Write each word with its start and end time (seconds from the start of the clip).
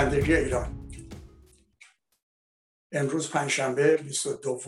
نام 0.00 0.08
پایندگی 0.08 0.34
ایران. 0.34 0.90
امروز 2.92 3.30
پنجشنبه 3.30 3.96
22 3.96 4.60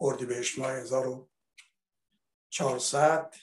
اردیبهشت 0.00 0.58
ماه 0.58 0.72
1400 0.72 3.34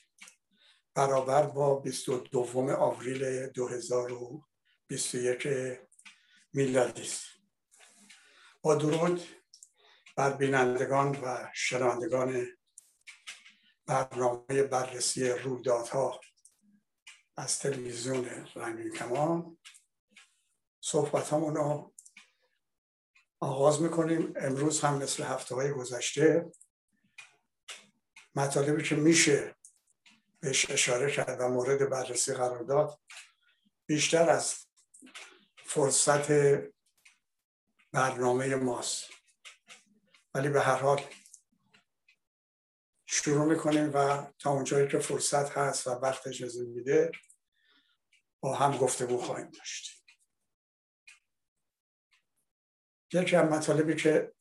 برابر 0.95 1.43
با 1.43 1.75
22 1.75 2.71
آوریل 2.77 3.47
2021 3.47 5.47
میلادی 6.53 7.01
است. 7.01 7.23
با 8.61 8.75
درود 8.75 9.23
بر 10.15 10.33
بینندگان 10.33 11.11
و 11.11 11.49
شنوندگان 11.53 12.47
برنامه 13.85 14.63
بررسی 14.63 15.29
رویدادها 15.29 16.21
از 17.37 17.59
تلویزیون 17.59 18.25
رنگین 18.55 18.91
کمان. 18.91 19.57
صحبت 20.85 21.33
رو 21.33 21.93
آغاز 23.39 23.81
می‌کنیم. 23.81 24.33
امروز 24.35 24.81
هم 24.81 24.97
مثل 24.97 25.23
هفته 25.23 25.55
های 25.55 25.71
گذشته 25.71 26.51
مطالبی 28.35 28.83
که 28.83 28.95
میشه 28.95 29.55
بهش 30.39 30.69
اشاره 30.69 31.11
کرد 31.11 31.41
و 31.41 31.47
مورد 31.47 31.89
بررسی 31.89 32.33
قرار 32.33 32.63
داد 32.63 32.99
بیشتر 33.85 34.29
از 34.29 34.55
فرصت 35.65 36.27
برنامه 37.91 38.55
ماست. 38.55 39.09
ولی 40.33 40.49
به 40.49 40.61
هر 40.61 40.77
حال 40.77 41.01
شروع 43.05 43.45
می‌کنیم 43.45 43.91
و 43.93 44.27
تا 44.39 44.51
اونجایی 44.51 44.87
که 44.87 44.99
فرصت 44.99 45.57
هست 45.57 45.87
و 45.87 45.89
وقت 45.89 46.27
اجازه 46.27 46.65
میده 46.65 47.11
با 48.39 48.55
هم 48.55 48.77
گفتگو 48.77 49.17
خواهیم 49.17 49.49
داشت. 49.49 50.02
یکی 53.13 53.35
از 53.35 53.51
مطالبی 53.51 53.95
که 53.95 54.33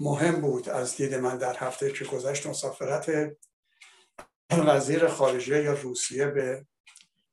مهم 0.00 0.40
بود 0.40 0.68
از 0.68 0.96
دید 0.96 1.14
من 1.14 1.38
در 1.38 1.56
هفته 1.56 1.92
که 1.92 2.04
گذشت 2.04 2.46
مسافرت 2.46 3.36
وزیر 4.50 5.08
خارجه 5.08 5.62
یا 5.62 5.72
روسیه 5.72 6.26
به 6.26 6.66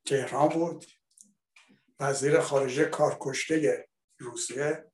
تهران 0.05 0.49
بود. 0.49 0.85
وزیر 1.99 2.39
خارجه 2.39 2.85
کارکشته 2.85 3.87
روسیه 4.17 4.91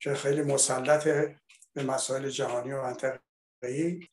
که 0.00 0.14
خیلی 0.14 0.42
مسلط 0.42 1.04
به 1.72 1.82
مسائل 1.82 2.28
جهانی 2.28 2.72
و 2.72 2.82
منطقه‌ای. 2.82 4.08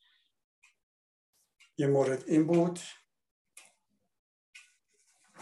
یه 1.77 1.87
مورد 1.87 2.29
این 2.29 2.47
بود 2.47 2.79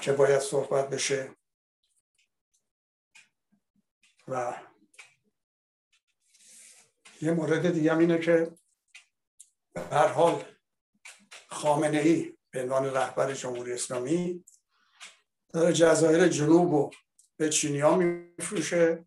که 0.02 0.12
باید 0.12 0.40
صحبت 0.40 0.90
بشه 0.90 1.36
و 4.28 4.69
یه 7.22 7.32
مورد 7.32 7.74
دیگه 7.74 7.98
اینه 7.98 8.20
که 8.20 8.52
هر 9.92 10.08
حال 10.08 10.44
خامنه 11.48 11.98
ای 11.98 12.38
به 12.52 12.64
عنوان 12.64 12.86
رهبر 12.86 13.34
جمهوری 13.34 13.74
اسلامی 13.74 14.46
داره 15.54 15.74
جزایر 15.74 16.28
جنوب 16.28 16.74
و 16.74 16.92
به 17.38 17.50
چینی 17.50 17.80
ها 17.80 17.96
میفروشه 17.96 19.04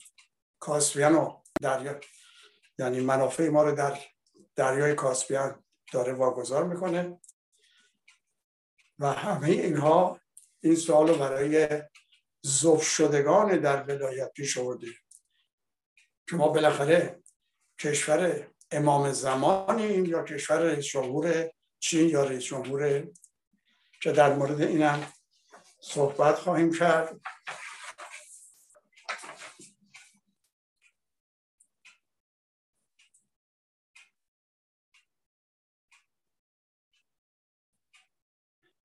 کاسپیان 0.59 1.15
و 1.15 1.43
دریا. 1.63 2.01
یعنی 2.79 3.01
منافع 3.01 3.49
ما 3.49 3.63
رو 3.63 3.75
در 3.75 3.99
دریای 4.57 4.95
کاسپیان 4.95 5.65
داره 5.92 6.13
واگذار 6.13 6.65
می‌کنه. 6.65 7.20
و 8.98 9.13
همه 9.13 9.48
اینها 9.48 10.20
این 10.61 10.77
سوال 10.77 11.09
رو 11.09 11.15
برای 11.15 11.83
زوف 12.42 12.85
شدگان 12.85 13.57
در 13.57 13.83
ولایت 13.83 14.33
پیش 14.33 14.59
آورده. 14.59 14.86
که 16.29 16.36
ما 16.36 16.48
بالاخره 16.48 17.22
کشور 17.83 18.47
امام 18.70 19.13
زمانیم 19.13 20.05
یا 20.05 20.23
کشور 20.23 20.59
رئیس 20.59 20.87
جمهور 20.87 21.51
چین 21.81 22.09
یا 22.09 22.25
رئیس 22.25 22.45
جمهور 22.45 23.13
که 24.03 24.13
در 24.13 24.35
مورد 24.35 24.63
اینم 24.63 25.13
صحبت 25.81 26.35
خواهیم 26.35 26.73
کرد. 26.75 27.21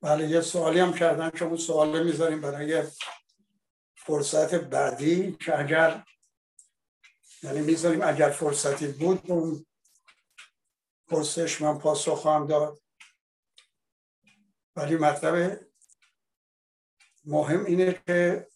بله 0.02 0.28
یه 0.28 0.42
سوالی 0.42 0.80
هم 0.80 0.94
کردن 0.94 1.30
که 1.30 1.46
اون 1.46 1.58
سوال 1.58 2.04
می‌ذاریم 2.04 2.42
برای 2.42 2.84
فرصت 3.96 4.56
بعدی 4.56 5.38
که 5.46 5.60
اگر 5.60 6.04
یعنی 7.44 7.62
می‌ذاریم 7.62 8.02
اگر 8.02 8.30
فرصتی 8.30 8.88
بود 8.88 9.32
اون 9.32 9.66
پرسش 11.08 11.62
من 11.62 11.78
پاسخ 11.78 12.22
خواهم 12.22 12.48
داد. 12.48 12.82
ولی 14.76 14.96
مطلب 14.96 15.60
مهم 17.26 17.66
اینه 17.66 18.02
که 18.08 18.48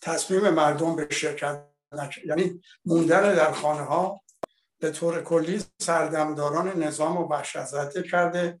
تصمیم 0.00 0.50
مردم 0.50 0.96
به 0.96 1.08
شرکت 1.10 1.68
یعنی 2.24 2.62
موندن 2.84 3.34
در 3.34 3.52
خانه 3.52 3.82
ها 3.82 4.20
به 4.78 4.90
طور 4.90 5.22
کلی 5.22 5.64
سردمداران 5.78 6.82
نظام 6.82 7.16
و 7.16 7.28
وحشت 7.28 8.02
کرده 8.10 8.60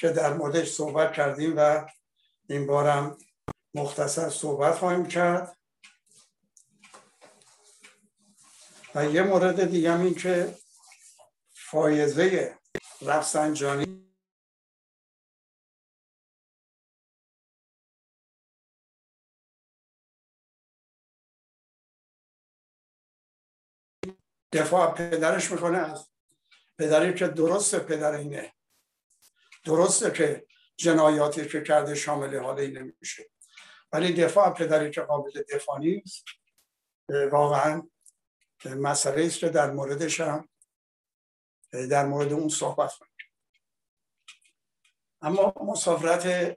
که 0.00 0.08
در 0.08 0.32
موردش 0.32 0.72
صحبت 0.72 1.12
کردیم 1.12 1.54
و 1.56 1.86
این 2.48 2.66
بارم 2.66 3.18
مختصر 3.74 4.30
صحبت 4.30 4.74
خواهیم 4.74 5.06
کرد. 5.06 5.57
و 8.94 9.04
یه 9.04 9.22
مورد 9.22 9.70
دیگه 9.70 10.00
این 10.00 10.14
که 10.14 10.54
فایزه 11.52 12.58
رفسنجانی 13.02 14.08
دفاع 24.52 24.94
پدرش 24.94 25.50
می‌کنه 25.52 25.78
از 25.78 26.08
پدری 26.78 27.14
که 27.14 27.28
درست 27.28 27.78
پدر 27.78 28.12
اینه 28.12 28.52
درسته 29.64 30.10
که 30.10 30.46
جنایاتی 30.76 31.48
که 31.48 31.62
کرده 31.62 31.94
شامل 31.94 32.36
حال 32.36 32.58
این 32.58 32.78
نمیشه 32.78 33.30
ولی 33.92 34.12
دفاع 34.12 34.54
پدری 34.54 34.90
که 34.90 35.00
قابل 35.00 35.42
دفاع 35.52 35.78
نیست 35.78 36.24
واقعا 37.32 37.88
مسئله 38.66 39.26
است 39.26 39.38
که 39.38 39.48
در 39.48 39.70
موردش 39.70 40.20
هم 40.20 40.48
در 41.70 42.06
مورد 42.06 42.32
اون 42.32 42.48
صحبت 42.48 42.92
کنیم. 42.92 43.12
اما 45.22 45.54
مسافرت 45.60 46.56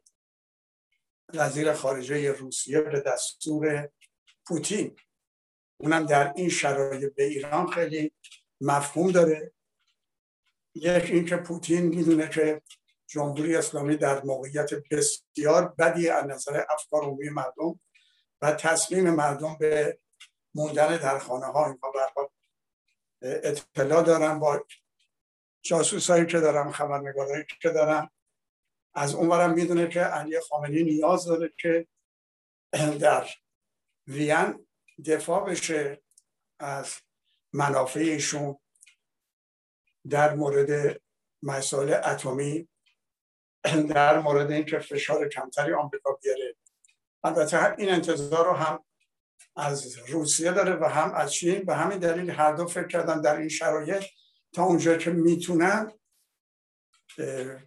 وزیر 1.34 1.74
خارجه 1.74 2.32
روسیه 2.32 2.82
به 2.82 3.00
دستور 3.00 3.90
پوتین 4.46 4.96
اونم 5.78 6.06
در 6.06 6.34
این 6.36 6.50
شرایط 6.50 7.16
به 7.16 7.24
ایران 7.24 7.72
خیلی 7.72 8.12
مفهوم 8.62 9.12
داره. 9.12 9.52
یک 10.76 11.04
اینکه 11.04 11.36
پوتین 11.36 11.88
می‌دونه 11.88 12.30
که 12.30 12.62
جمهوری 13.08 13.56
اسلامی 13.56 13.98
در 13.98 14.24
موقعیت 14.24 14.70
بسیار 14.92 15.68
بدی 15.68 16.10
از 16.10 16.26
نظر 16.26 16.66
افکار 16.70 17.04
عمومی 17.04 17.30
مردم 17.30 17.80
و 18.42 18.52
تصمیم 18.52 19.10
مردم 19.10 19.58
به 19.60 20.00
موندن 20.56 20.98
در 20.98 21.20
خانه 21.20 21.46
ها 21.46 21.66
اینها 21.66 22.32
اطلاع 23.22 24.04
دارم 24.04 24.40
با 24.40 24.66
جاسوس 25.62 26.10
هایی 26.10 26.26
که 26.26 26.40
دارم 26.40 26.72
خبرنگارهایی 26.72 27.46
که 27.62 27.70
دارم. 27.70 28.12
از 28.94 29.16
اونورم 29.16 29.54
می‌دونه 29.54 29.88
که 29.88 30.00
علی 30.00 30.40
خامنی 30.40 30.84
نیاز 30.84 31.26
داره 31.26 31.54
که 31.58 31.88
در 33.00 33.30
وین 34.08 34.68
دفاع 35.06 35.50
بشه 35.50 36.02
از 36.60 36.96
منافع 37.54 38.00
ایشون 38.00 38.60
در 40.10 40.36
مورد 40.36 41.02
مسائل 41.44 41.94
اتمی 42.06 42.70
در 43.90 44.20
مورد 44.20 44.52
اینکه 44.52 44.80
فشار 44.80 45.28
کمتری 45.28 45.74
آمریکا 45.74 46.14
بیاره. 46.14 46.56
البته 47.24 47.76
این 47.78 47.90
انتظار 47.90 48.46
رو 48.46 48.54
هم 48.54 48.86
از 49.56 49.98
روسیه 49.98 50.52
داره 50.52 50.76
و 50.76 50.86
هم 50.86 51.14
از 51.14 51.34
چین. 51.34 51.64
به 51.64 51.76
همین 51.76 51.98
دلیل 51.98 52.30
هر 52.30 52.54
دو 52.54 52.68
فکر 52.68 52.88
کردن 52.88 53.22
در 53.22 53.38
این 53.38 53.50
شرایط 53.50 54.04
تا 54.54 54.64
اونجا 54.64 54.98
که 54.98 55.10
می‌تونن 55.10 55.92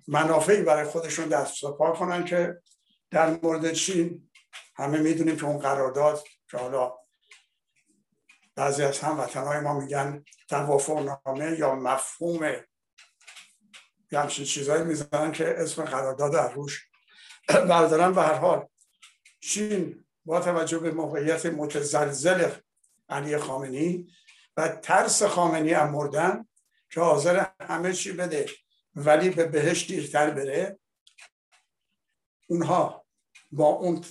منافعی 0.09 0.63
برای 0.63 0.85
خودشون 0.85 1.29
دست 1.29 1.65
پا 1.65 1.93
کنن 1.93 2.25
که 2.25 2.63
در 3.11 3.39
مورد 3.43 3.73
چین 3.73 4.31
همه 4.77 4.99
می‌دونیم 4.99 5.37
که 5.37 5.45
اون 5.45 5.59
قرارداد 5.59 6.25
که 6.51 6.59
حالا 6.59 6.93
بعضی 8.57 8.83
از 8.83 8.99
هموطنهای 8.99 9.61
ما 9.61 9.81
میگن 9.81 10.25
توافق 10.49 11.19
نامه 11.27 11.59
یا 11.59 11.75
مفهوم 11.75 12.45
یه 14.13 14.21
همچین 14.21 14.45
چیزهایی 14.45 14.85
می‌زنن 14.85 15.33
که 15.33 15.55
اسم 15.59 15.85
قرارداد 15.85 16.35
از 16.35 16.51
روش 16.51 16.89
بردارن. 17.49 18.13
به 18.13 18.23
هر 18.23 18.35
حال 18.35 18.69
چین 19.41 20.04
با 20.25 20.41
توجه 20.41 20.79
به 20.79 20.91
موقعیت 20.91 21.47
متزلزل 21.47 22.51
علی 23.09 23.39
خامنی 23.39 24.07
و 24.57 24.69
ترس 24.69 25.23
خامنی 25.23 25.73
هم 25.73 25.91
مردن 25.91 26.47
که 26.91 27.01
حاضر 27.01 27.47
همه 27.61 27.93
چی 27.93 28.13
بده 28.13 28.47
ولی 28.97 29.31
به 29.31 29.45
بهش 29.45 29.87
دیرتر 29.87 30.31
بره 30.31 30.79
اونها 32.47 33.05
با 33.53 33.67
اون 33.67 34.05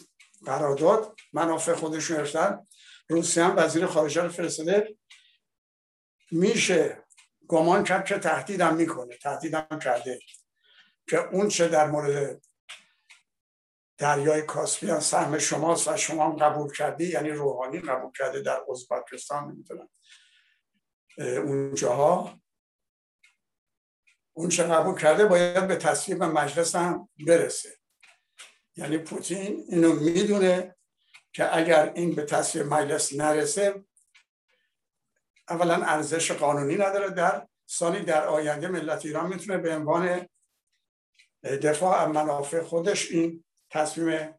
قرارداد 0.46 1.16
منافع 1.34 1.74
خودشون 1.74 2.18
گرفتن. 2.18 2.68
روسیه 3.08 3.44
هم 3.44 3.58
وزیر 3.58 3.86
خارجه 3.86 4.22
رو 4.22 4.30
فرستاده. 4.30 4.98
میشه 6.32 7.04
گمان 7.48 7.84
کرد 7.84 8.06
که 8.06 8.18
تهدیدم 8.20 8.76
می‌کنه 8.76 9.18
تهدیدم 9.18 9.80
کرده 9.84 10.20
که 11.10 11.18
اون 11.18 11.48
چه 11.48 11.68
در 11.68 11.88
مورد 11.88 12.42
دریای 14.04 14.42
کاسپیان 14.42 15.00
سهم 15.00 15.38
شماست 15.38 15.88
و 15.88 15.98
شما 15.98 16.26
هم 16.26 16.36
قبول 16.36 16.74
کردی 16.74 17.06
یعنی 17.06 17.30
روحانی 17.30 17.80
قبول 17.80 18.12
کرده 18.12 18.42
در 18.42 18.60
ازبکستان 18.70 19.52
نمی‌تونم 19.52 19.90
اونجاها. 21.18 22.40
اون 24.34 24.50
چه 24.50 24.64
قبول 24.64 25.00
کرده 25.00 25.26
باید 25.26 25.68
به 25.68 25.76
تصویب 25.76 26.24
مجلس 26.24 26.76
هم 26.76 27.10
برسه. 27.28 27.78
یعنی 28.76 28.98
پوتین 28.98 29.66
اینو 29.70 29.94
می‌دونه 29.94 30.76
که 31.34 31.58
اگر 31.58 31.94
این 31.96 32.16
به 32.16 32.26
تصویب 32.26 32.74
مجلس 32.74 33.14
نرسه 33.14 33.84
اولا 35.50 35.84
ارزش 35.84 36.32
قانونی 36.32 36.76
نداره. 36.76 37.10
در 37.10 37.48
سالی 37.66 38.06
در 38.06 38.28
آینده 38.28 38.68
ملت 38.68 39.06
ایران 39.06 39.28
می‌تونه 39.28 39.58
به 39.58 39.76
عنوان 39.76 40.30
دفاع 41.44 41.98
از 41.98 42.10
منافع 42.10 42.62
خودش 42.62 43.12
این 43.12 43.44
تصمیم 43.74 44.34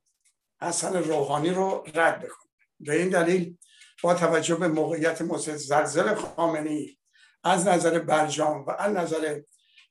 حسن 0.60 0.96
روحانی 0.96 1.50
رو 1.50 1.84
رد 1.94 2.18
بکنه. 2.18 2.50
به 2.80 2.94
این 2.96 3.08
دلیل 3.08 3.58
با 4.02 4.14
توجه 4.14 4.54
به 4.54 4.68
موقعیت 4.68 5.22
زلزل 5.56 6.14
خامنی 6.14 6.98
از 7.44 7.68
نظر 7.68 7.98
برجام 7.98 8.64
و 8.66 8.70
از 8.70 8.92
نظر 8.92 9.40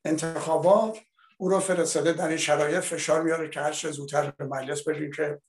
انتخابات 0.05 0.99
او 1.37 1.49
رو 1.49 1.59
فرستاده 1.59 2.13
در 2.13 2.27
این 2.27 2.37
شرایط 2.37 2.79
فشار 2.79 3.21
میاره 3.21 3.49
که 3.49 3.59
هر 3.59 3.71
زودتر 3.71 4.31
به 4.31 4.45
مجلس 4.45 4.87
بریم 4.87 5.11
که 5.11 5.41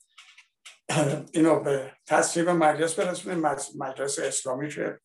اینو 1.32 1.61
به 1.61 1.93
تصویب 2.06 2.49
مجلس 2.49 2.94
برسونه 2.94 3.35
مجلس 3.76 4.19
اسلامی 4.19 4.69
که 4.69 5.00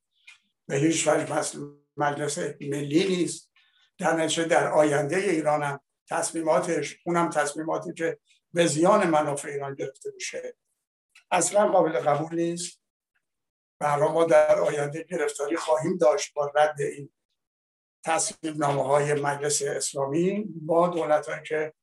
به 0.68 0.76
هیچ 0.76 1.08
وجه 1.08 1.54
مجلس 1.98 2.38
ملی 2.62 3.08
نیست. 3.08 3.50
در 3.98 4.14
نتیجه 4.14 4.46
در 4.46 4.68
آینده 4.68 5.16
ایران 5.16 5.64
هم 5.64 5.80
تصمیماتش 6.10 6.98
اونم 7.06 7.30
تصمیماتی 7.30 7.94
که 7.94 8.20
به 8.54 8.68
زیان 8.68 9.10
منافع 9.10 9.50
ایران 9.50 9.76
گرفته 9.76 10.12
میشه. 10.16 10.56
اصلا 11.32 11.68
قابل 11.68 12.00
قبول 12.00 12.36
نیست. 12.36 12.80
و 13.82 13.98
ما 13.98 14.24
در 14.24 14.60
آینده 14.60 15.04
گرفتاری 15.04 15.58
خواهیم 15.58 15.98
داشت 15.98 16.34
با 16.34 16.52
رد 16.56 16.82
این 16.82 17.10
تصمیم 18.06 18.58
نامه 18.58 18.84
های 18.84 19.14
مجلس 19.14 19.62
اسلامی 19.62 20.44
با 20.62 20.88
دولت 20.88 21.44
که 21.44 21.74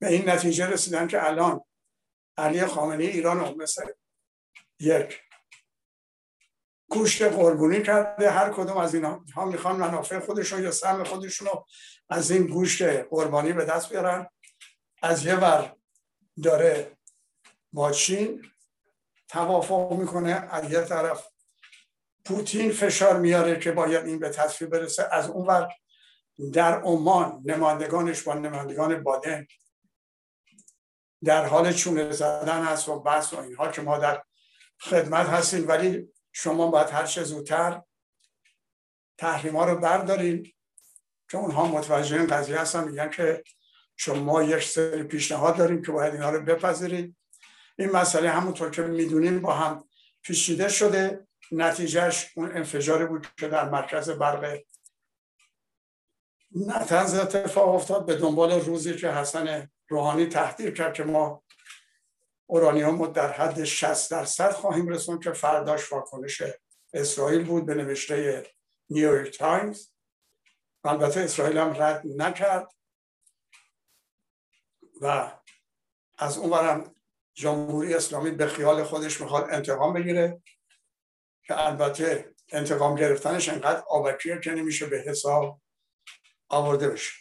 به 0.00 0.08
این 0.08 0.28
نتیجه 0.28 0.66
رسیدن 0.66 1.08
که 1.08 1.26
الان 1.26 1.64
علی 2.36 2.66
خامنه 2.66 3.04
ایران 3.04 3.40
رو 3.40 3.54
مثل 3.56 3.86
یک 4.80 5.20
گوشت 6.90 7.22
قربونی 7.22 7.82
کرده. 7.82 8.30
هر 8.30 8.52
کدوم 8.52 8.76
از 8.76 8.94
اینا 8.94 9.24
ها 9.34 9.44
می‌خوان 9.44 9.76
منافع 9.76 10.18
خودشون 10.18 10.62
یا 10.62 10.70
سهم 10.70 11.04
خودشون 11.04 11.48
رو 11.48 11.66
از 12.08 12.30
این 12.30 12.46
گوشت 12.46 12.82
قربانی 12.82 13.52
به 13.52 13.64
دست 13.64 13.90
بیارن. 13.90 14.28
از 15.02 15.26
یه 15.26 15.34
ور 15.34 15.76
داره 16.42 16.96
با 17.72 17.92
چین 17.92 18.50
توافق 19.28 19.92
می‌کنه. 19.92 20.32
از 20.32 20.72
یه 20.72 20.80
طرف 20.80 21.28
پوتین 22.24 22.72
فشار 22.72 23.20
میاره 23.20 23.58
که 23.58 23.72
باید 23.72 24.06
این 24.06 24.18
به 24.18 24.28
تصویر 24.28 24.70
برسه. 24.70 25.08
از 25.12 25.28
اون 25.28 25.46
ور 25.46 25.72
در 26.52 26.80
عمان 26.80 27.42
نمایندگانش 27.44 28.22
با 28.22 28.34
نمایندگان 28.34 29.02
بادن 29.02 29.46
در 31.24 31.46
حال 31.46 31.72
چونه 31.72 32.12
زدن 32.12 32.64
هست 32.64 32.88
و 32.88 33.00
بحث 33.00 33.32
و 33.32 33.40
اینها 33.40 33.68
که 33.68 33.82
ما 33.82 33.98
در 33.98 34.22
خدمت 34.80 35.26
هستیم. 35.26 35.68
ولی 35.68 36.08
شما 36.32 36.66
باید 36.66 36.88
هر 36.88 37.06
چه 37.06 37.24
زودتر 37.24 37.82
تحریم 39.18 39.56
ها 39.56 39.64
رو 39.64 39.78
بردارید 39.78 40.56
که 41.30 41.38
اونها 41.38 41.66
متوجه 41.66 42.16
این 42.16 42.26
قضیه 42.26 42.60
هستن. 42.60 42.88
میگن 42.88 43.10
که 43.10 43.44
شما 43.96 44.42
یک 44.42 44.64
سری 44.64 45.02
پیشنهاد 45.02 45.56
داریم 45.56 45.82
که 45.82 45.92
باید 45.92 46.14
اینها 46.14 46.30
رو 46.30 46.42
بپذیرید 46.42 47.16
این 47.78 47.90
مسئله 47.90 48.30
همونطور 48.30 48.70
که 48.70 48.82
می‌دونیم 48.82 49.40
با 49.40 49.52
هم 49.52 49.88
پیچیده 50.22 50.68
شده. 50.68 51.26
نتیجهش 51.52 52.32
اون 52.36 52.56
انفجاری 52.56 53.06
بود 53.06 53.26
که 53.36 53.48
در 53.48 53.68
مرکز 53.68 54.10
برق 54.10 54.58
نتنز 56.56 57.14
اتفاق 57.14 57.74
افتاد 57.74 58.06
به 58.06 58.16
دنبال 58.16 58.60
روزی 58.60 58.96
که 58.96 59.10
حسن 59.10 59.70
روحانی 59.88 60.26
تهدید 60.26 60.70
کرد 60.70 60.94
که 60.94 61.04
ما 61.04 61.42
اورانیوم 62.46 63.12
در 63.12 63.32
حد 63.32 63.64
60 63.64 64.10
درصد 64.10 64.52
خواهیم 64.52 64.88
رسوند 64.88 65.24
که 65.24 65.32
فرداش 65.32 65.92
واکنش 65.92 66.42
اسرائیل 66.94 67.44
بود 67.44 67.66
به 67.66 67.74
نوشته 67.74 68.46
نیویورک 68.90 69.38
تایمز 69.38 69.88
البته 70.84 71.20
اسرائیل 71.20 71.58
هم 71.58 71.82
رد 71.82 72.02
نکرد. 72.16 72.68
و 75.00 75.32
از 76.18 76.38
اونورم 76.38 76.94
جمهوری 77.34 77.94
اسلامی 77.94 78.30
به 78.30 78.46
خیال 78.46 78.84
خودش 78.84 79.20
می‌خواد 79.20 79.50
انتقام 79.50 79.92
بگیره 79.92 80.42
که 81.46 81.66
البته 81.66 82.34
انتقام 82.52 82.94
گرفتنش 82.94 83.48
انقدر 83.48 83.84
آبکیه 83.88 84.40
که 84.44 84.50
نمیشه 84.50 84.86
به 84.86 84.98
حساب 84.98 85.60
آورده 86.48 86.88
بشه. 86.88 87.12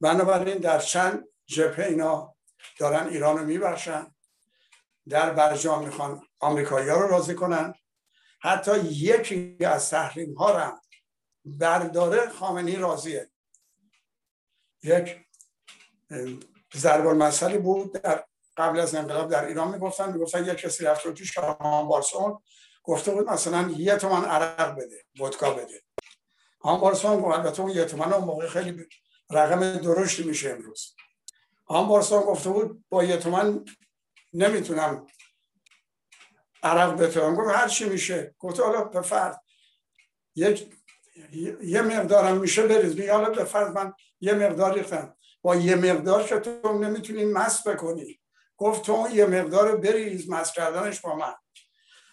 بنابراین 0.00 0.58
در 0.58 0.78
چند 0.78 1.28
جبهه 1.46 1.86
اینا 1.86 2.36
دارن 2.78 3.08
ایران 3.08 3.38
رو 3.38 3.44
میبرشن 3.44 4.14
در 5.08 5.30
برجام 5.30 5.84
می‌خوان 5.84 6.26
آمریکایی 6.40 6.88
ها 6.88 7.00
رو 7.00 7.08
راضی 7.08 7.34
کنن. 7.34 7.74
حتی 8.40 8.78
یکی 8.80 9.58
از 9.60 9.90
تحریم 9.90 10.34
ها 10.34 10.58
رو 10.58 10.80
برداره 11.44 12.28
خامنی 12.28 12.76
راضیه. 12.76 13.30
یک 14.82 15.26
ضرب 16.76 17.06
المثلی 17.06 17.58
بود. 17.58 17.92
در 17.92 18.24
قبل 18.56 18.80
از 18.80 18.94
انقلاب 18.94 19.30
در 19.30 19.44
ایران 19.44 19.68
می‌گفتن 19.68 20.12
می‌گفتن 20.12 20.44
یک 20.44 20.58
کسی 20.58 20.84
رفت 20.84 21.06
رو 21.06 21.12
توی 21.12 21.26
شاهان 21.26 21.88
بارسون 21.88 22.42
گفته 22.84 23.10
بود 23.10 23.30
مثلا 23.30 23.70
یه 23.76 23.96
تومن 23.96 24.24
عرق 24.24 24.74
بده 24.74 25.04
ودکا 25.20 25.50
بده. 25.54 25.82
هم 26.64 26.76
بارسون 26.76 27.20
گفت 27.20 27.38
البته 27.38 27.62
اون 27.62 27.70
یه 27.70 27.84
تومن 27.84 28.12
اون 28.12 28.24
موقع 28.24 28.48
خیلی 28.48 28.86
رقم 29.30 29.76
درشتی 29.76 30.22
میشه 30.22 30.50
امروز. 30.50 30.94
هم 31.70 31.86
بارسون 31.86 32.20
گفته 32.20 32.50
بود 32.50 32.84
با 32.88 33.04
یه 33.04 33.16
تومن 33.16 33.64
نمی‌تونم 34.32 35.06
عرق 36.62 36.96
بتونم 36.96 37.34
گفت 37.34 37.56
هر 37.56 37.68
چی 37.68 37.88
میشه. 37.88 38.34
گفت 38.38 38.60
حالا 38.60 38.84
به 38.84 39.02
فرد 39.02 39.42
یک 40.34 40.70
یه 41.62 41.82
مقدارم 41.82 42.36
میشه 42.36 42.66
بریز. 42.66 42.96
میگه 42.96 43.12
حالا 43.12 43.30
به 43.30 43.44
فرد 43.44 43.72
من 43.72 43.92
یه 44.20 44.32
مقدار 44.34 44.74
ریختم. 44.74 45.15
با 45.46 45.56
یه 45.56 45.76
مقدار 45.76 46.22
که 46.22 46.38
تو 46.38 46.72
نمی‌تونی 46.72 47.24
مس 47.24 47.66
بکنی. 47.66 48.20
گفت 48.56 48.82
تو 48.82 49.08
یه 49.12 49.26
مقدار 49.26 49.76
بریز 49.76 50.30
مس 50.30 50.52
کردنش 50.52 51.00
با 51.00 51.16
من. 51.16 51.34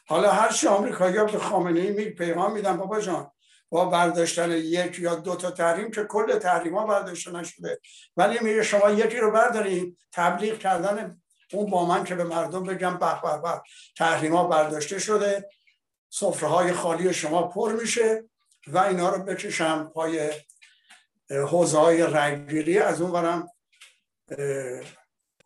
حالا 0.08 0.32
هر 0.32 0.52
چی 0.52 0.68
آمریکایی 0.68 1.13
به 1.18 1.40
خامنه 1.40 1.80
ای 1.80 1.92
می 1.92 2.06
پیغام 2.06 2.54
میدن 2.54 2.78
بابا 2.78 3.00
جان 3.00 3.32
با 3.70 3.86
برداشتن 3.86 4.52
یک 4.52 5.00
یا 5.00 5.16
دو 5.16 5.36
تا 5.36 5.52
تحریم 5.52 5.92
که 5.92 6.04
کل 6.04 6.40
تحریم 6.40 6.78
ها 6.78 6.86
برداشته 6.86 7.32
نشده. 7.32 7.80
ولی 8.18 8.40
میگه 8.42 8.63
شما 8.63 8.90
یکی 8.90 9.18
رو 9.18 9.32
برداریم 9.32 9.98
تبلیغ 10.12 10.58
کردن 10.58 11.22
اون 11.54 11.70
با 11.70 11.86
من 11.86 12.04
که 12.04 12.16
به 12.16 12.24
مردم 12.24 12.63
بگم 12.63 12.98
به 12.98 13.22
به 13.22 13.42
به 13.42 13.62
تحریم 13.98 14.36
ها 14.36 14.48
برداشته 14.48 15.00
شده. 15.00 15.50
سفره 16.10 16.50
های 16.50 16.74
خالی 16.74 17.13
شما 17.13 17.44
پر 17.48 17.72
میشه 17.72 18.24
و 18.68 18.78
اینا 18.78 19.10
رو 19.10 19.24
بکشم 19.24 19.92
پای 19.94 20.32
حوزه 21.30 21.77
های 21.77 22.01
رنگگیری 22.01 22.80
از 22.80 23.01
اون 23.01 23.12
برم 23.12 23.50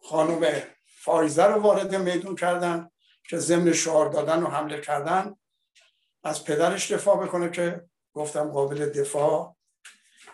خانوم 0.01 0.46
فایزه 0.86 1.43
رو 1.43 1.62
وارد 1.62 1.96
میدون 1.96 2.36
کردن 2.36 2.89
که 3.29 3.38
ضمن 3.38 3.74
شعار 3.74 4.10
دادن 4.10 4.43
و 4.43 4.48
حمله 4.48 4.81
کردن. 4.81 5.36
از 6.24 6.43
پدرش 6.43 6.91
دفاع 6.91 7.25
بکنه 7.25 7.50
که 7.50 7.89
گفتم 8.13 8.51
قابل 8.51 8.89
دفاع 8.89 9.57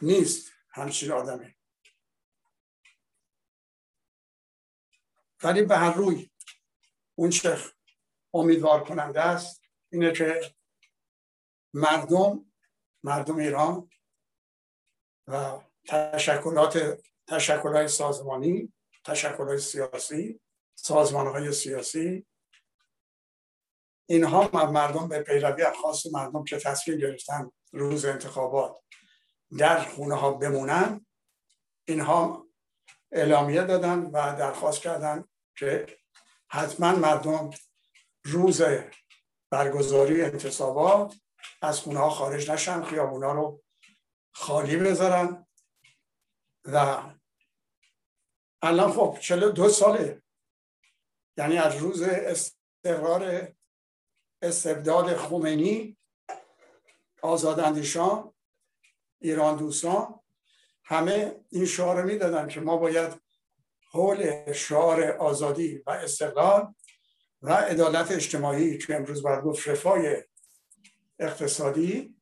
نیست 0.02 0.52
همچین 0.70 1.12
آدمی. 1.12 1.56
ولی 5.44 5.62
به 5.62 5.78
هر 5.78 5.94
روی 5.94 6.32
اون 7.16 7.30
چه 7.30 7.58
امیدوار 8.34 8.84
کننده 8.84 9.22
است 9.22 9.62
اینه 9.92 10.12
که 10.12 10.54
مردم 11.74 12.46
مردم 13.04 13.38
ایران 13.38 13.90
و 15.28 15.60
تشکلات 15.88 17.00
تشکلات 17.28 17.88
سازمانی 17.88 18.74
تشکلات 19.06 19.58
سیاسی 19.58 20.40
سازمان 20.76 21.28
های 21.28 21.52
سیاسی. 21.52 22.26
اینها 24.10 24.50
مردم 24.54 25.08
به 25.08 25.20
پیروی 25.20 25.66
خاص 25.82 26.06
مردم 26.06 26.44
که 26.44 26.58
تصمیم 26.58 26.98
گرفتن 26.98 27.52
روز 27.72 28.06
انتخابات 28.06 28.76
در 29.58 29.80
خونه 29.80 30.16
ها 30.16 30.32
بمونن 30.32 31.06
اینها 31.88 32.48
اعلامیه 33.12 33.64
دادن 33.64 34.00
و 34.00 34.12
درخواست 34.12 34.82
کردن 34.82 35.24
که 35.58 35.86
حتما 36.48 36.96
مردم 36.96 37.50
روز 38.24 38.62
برگزاری 39.50 40.22
انتصابات 40.22 41.16
از 41.62 41.80
خونه 41.80 42.00
ها 42.00 42.10
خارج 42.10 42.52
نشن 42.52 42.84
خیابونا 42.84 43.32
رو 43.32 43.63
خالی 44.34 44.78
بذارن. 44.78 45.48
و 46.66 47.04
الان 48.62 48.92
خب 48.92 49.18
چلو 49.22 49.50
دو 49.50 49.70
ساله. 49.70 50.24
یعنی 51.38 51.58
از 51.58 51.76
روز 51.76 52.02
استقرار 52.02 53.54
استبداد 54.42 55.16
خمینی 55.16 55.98
آزاداندیشان 57.22 58.34
ایران 59.22 59.58
دوستان 59.58 60.20
همه 60.84 61.46
این 61.50 61.66
شعار 61.66 62.04
می‌دادن 62.04 62.48
که 62.48 62.60
ما 62.60 62.78
باید 62.78 63.22
حول 63.92 64.54
شعار 64.54 65.04
آزادی 65.04 65.78
و 65.78 65.90
استقلال 65.90 66.76
و 67.42 67.54
عدالت 67.54 68.12
اجتماعی 68.12 68.78
که 68.78 68.96
امروز 68.96 69.22
باید 69.22 69.44
گفت 69.44 69.68
رفای 69.68 70.24
اقتصادی 71.20 72.16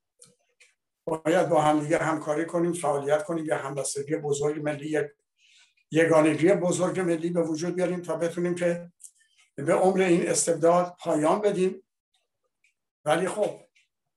باید 1.06 1.50
با 1.50 1.62
همدیگه 1.62 1.98
همکاری 1.98 2.46
کنیم 2.46 2.74
فعالیت 2.74 3.24
کنیم 3.24 3.46
یا 3.46 3.58
همبستگی 3.58 4.16
بزرگ 4.16 4.62
ملی 4.62 5.00
یگانگی 5.92 6.54
بزرگ 6.54 7.00
ملی 7.00 7.30
به 7.30 7.42
وجود 7.42 7.76
بیاریم 7.76 8.02
تا 8.02 8.16
بتونیم 8.16 8.56
که 8.56 8.92
به 9.56 9.74
عمر 9.74 10.02
این 10.02 10.30
استبداد 10.30 10.96
پایان 11.00 11.42
بدیم. 11.42 11.84
ولی 13.06 13.28
خب 13.28 13.62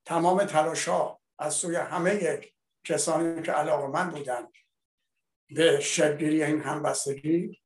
تمام 0.04 0.44
تلاش 0.44 0.88
ها 0.88 1.20
از 1.38 1.54
سوی 1.54 1.76
همه 1.76 2.40
کسانی 2.84 3.42
که 3.42 3.52
علاقه 3.52 3.86
من 3.86 4.10
بودن 4.10 4.48
به 5.50 5.80
شکلگیری 5.80 6.44
این 6.44 6.60
همبستگی 6.60 7.62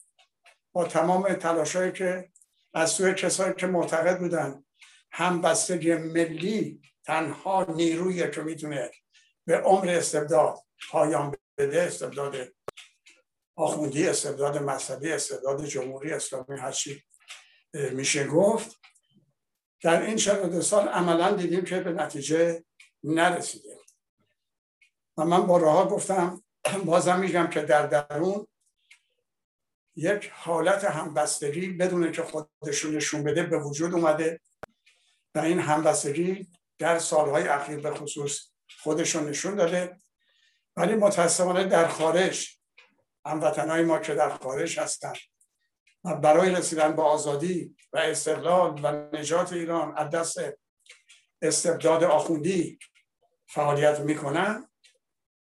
با 0.72 0.84
تمام 0.84 1.34
تلاشهایی 1.34 1.92
که 1.92 2.30
از 2.74 2.90
سوی 2.90 3.14
کسانی 3.14 3.54
که 3.54 3.66
معتقد 3.66 4.18
بودن 4.18 4.64
همبستگی 5.10 5.94
ملی 5.94 6.82
تنها 7.04 7.66
نیرویی 7.76 8.30
که 8.30 8.40
می‌تونه 8.40 8.90
به 9.48 9.60
عمر 9.60 9.88
استبداد 9.88 10.58
پایان 10.90 11.36
بده 11.58 11.82
استبداد 11.82 12.36
آخوندی 13.56 14.08
استبداد 14.08 14.62
مذهبی 14.62 15.12
استبداد 15.12 15.64
جمهوری 15.64 16.12
اسلامی 16.12 16.58
هرچی 16.58 17.04
میشه 17.74 18.26
گفت. 18.26 18.76
در 19.82 20.02
این 20.02 20.16
دو 20.50 20.62
سال 20.62 20.88
عملا 20.88 21.36
دیدیم 21.36 21.64
که 21.64 21.80
به 21.80 21.92
نتیجه 21.92 22.64
نرسیده. 23.04 23.78
و 25.16 25.24
من 25.24 25.46
با 25.46 25.56
راه 25.56 25.88
گفتم 25.88 26.42
بازم 26.84 27.18
میگم 27.18 27.46
که 27.46 27.62
در 27.62 27.86
درون 27.86 28.46
یک 29.96 30.30
حالت 30.34 30.84
همبستگی 30.84 31.68
بدون 31.68 32.12
که 32.12 32.22
خودشون 32.22 32.96
نشون 32.96 33.22
بده 33.22 33.42
به 33.42 33.58
وجود 33.58 33.94
اومده 33.94 34.40
و 35.34 35.38
این 35.38 35.60
همبستگی 35.60 36.50
در 36.78 36.98
سالهای 36.98 37.48
اخیر 37.48 37.80
به 37.80 37.94
خصوص 37.94 38.57
خودشون 38.82 39.28
نشون 39.28 39.54
داده. 39.54 39.98
ولی 40.76 40.94
متاسفانه 40.94 41.64
در 41.64 41.88
خارج 41.88 42.58
هموطنهای 43.26 43.82
ما 43.82 43.98
که 43.98 44.14
در 44.14 44.30
خارج 44.30 44.78
هستن 44.78 45.12
و 46.04 46.14
برای 46.14 46.50
رسیدن 46.50 46.96
به 46.96 47.02
آزادی 47.02 47.76
و 47.92 47.98
استقلال 47.98 48.80
و 48.82 49.16
نجات 49.16 49.52
ایران 49.52 49.96
از 49.96 50.10
دست 50.10 50.38
استبداد 51.42 52.04
آخوندی 52.04 52.78
فعالیت 53.48 54.00
می‌کنن 54.00 54.68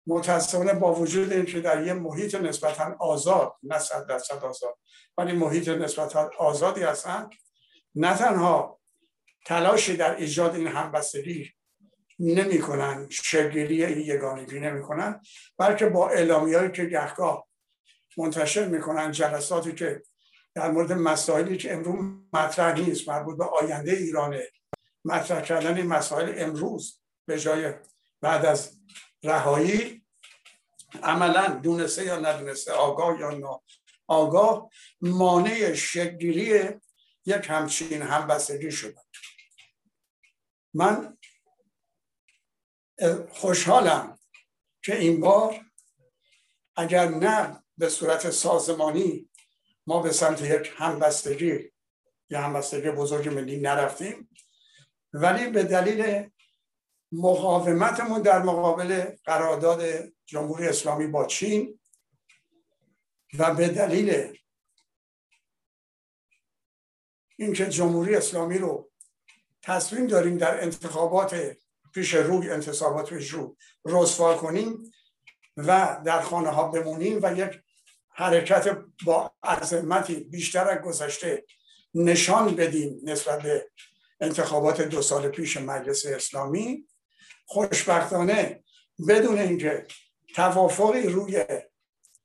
متاسفانه 0.07 0.73
با 0.73 0.93
وجود 0.93 1.33
اینکه 1.33 1.61
در 1.61 1.87
یه 1.87 1.93
محیط 1.93 2.35
نسبتا 2.35 2.95
آزاد 2.99 3.55
نه 3.63 3.79
صد 3.79 4.07
درصد 4.07 4.43
آزاد 4.43 4.77
ولی 5.17 5.31
محیط 5.31 5.69
نسبتا 5.69 6.31
آزادی 6.37 6.83
هستن 6.83 7.29
نه 7.95 8.17
تنها 8.17 8.79
تلاشی 9.45 9.97
در 9.97 10.15
ایجاد 10.15 10.55
این 10.55 10.67
همبستگی 10.67 11.53
نمی‌کنن. 12.19 13.07
شگیری 13.09 13.85
این 13.85 13.99
یگانگی 13.99 14.59
نمی‌کنن 14.59 15.21
بلکه 15.57 15.85
با 15.85 16.09
اعلامی 16.09 16.71
که 16.71 16.85
گهگاه 16.85 17.47
منتشر 18.17 18.67
می‌کنن 18.67 19.11
جلساتی 19.11 19.71
که 19.73 20.03
در 20.55 20.71
مورد 20.71 20.93
مسائلی 20.93 21.57
که 21.57 21.73
امروز 21.73 22.15
مطرح 22.33 22.79
نیست 22.79 23.09
مربوط 23.09 23.37
به 23.37 23.45
آینده 23.45 23.91
ایرانه 23.91 24.47
مطرح 25.05 25.41
کردن 25.41 25.77
این 25.77 25.87
مسائل 25.87 26.33
امروز 26.37 26.99
به 27.25 27.39
جای 27.39 27.73
بعد 28.21 28.45
از 28.45 28.79
رهایی 29.23 30.05
عملا 31.03 31.47
دونسته 31.47 32.05
یا 32.05 32.19
ندونسته 32.19 32.71
آگاه 32.71 33.19
یا 33.19 33.29
نا 33.29 33.61
آگاه 34.07 34.69
مانع 35.01 35.73
شکلگیری 35.73 36.69
یک 37.25 37.45
همچین 37.49 38.01
همبستگی 38.01 38.71
شده. 38.71 39.01
من 40.73 41.17
خوشحالم 43.31 44.19
که 44.83 44.99
این 44.99 45.19
بار 45.19 45.65
اگر 46.75 47.09
نه 47.09 47.63
به 47.77 47.89
صورت 47.89 48.29
سازمانی 48.29 49.29
ما 49.87 50.01
به 50.01 50.11
سمت 50.11 50.41
یک 50.41 50.73
همبستگی 50.77 51.71
یا 52.29 52.41
همبستگی 52.41 52.91
بزرگ 52.91 53.27
ملی 53.27 53.59
نرفتیم 53.59 54.29
ولی 55.13 55.49
به 55.49 55.63
دلیل 55.63 56.29
مقاومتمون 57.11 58.21
در 58.21 58.43
مقابل 58.43 59.05
قرارداد 59.23 59.83
جمهوری 60.25 60.67
اسلامی 60.67 61.07
با 61.07 61.25
چین 61.25 61.79
و 63.39 63.53
به 63.53 63.67
دلیل 63.67 64.37
اینکه 67.35 67.65
جمهوری 67.65 68.15
اسلامی 68.15 68.57
رو 68.57 68.91
تصمیم 69.61 70.07
داریم 70.07 70.37
در 70.37 70.63
انتخابات 70.63 71.57
پیش 71.93 72.13
روی 72.13 72.49
انتصابات 72.49 73.09
پیش 73.09 73.29
رو. 73.29 73.57
رسوا 73.85 74.33
کنیم 74.33 74.91
و 75.57 76.01
در 76.05 76.21
خانه 76.21 76.49
ها 76.49 76.67
بمونیم 76.67 77.19
و 77.23 77.37
یک 77.37 77.61
حرکت 78.09 78.77
با 79.05 79.31
عظمتی 79.43 80.15
بیشتر 80.15 80.67
از 80.67 80.81
گذشته 80.81 81.45
نشان 81.93 82.55
بدیم 82.55 82.99
نسبت 83.03 83.41
به 83.41 83.69
انتخابات 84.21 84.81
دو 84.81 85.01
سال 85.01 85.27
پیش 85.27 85.57
مجلس 85.57 86.05
اسلامی. 86.05 86.87
خوشبختانه 87.45 88.63
بدون 89.07 89.39
اینکه 89.39 89.87
توافقی 90.35 91.03
روی 91.03 91.45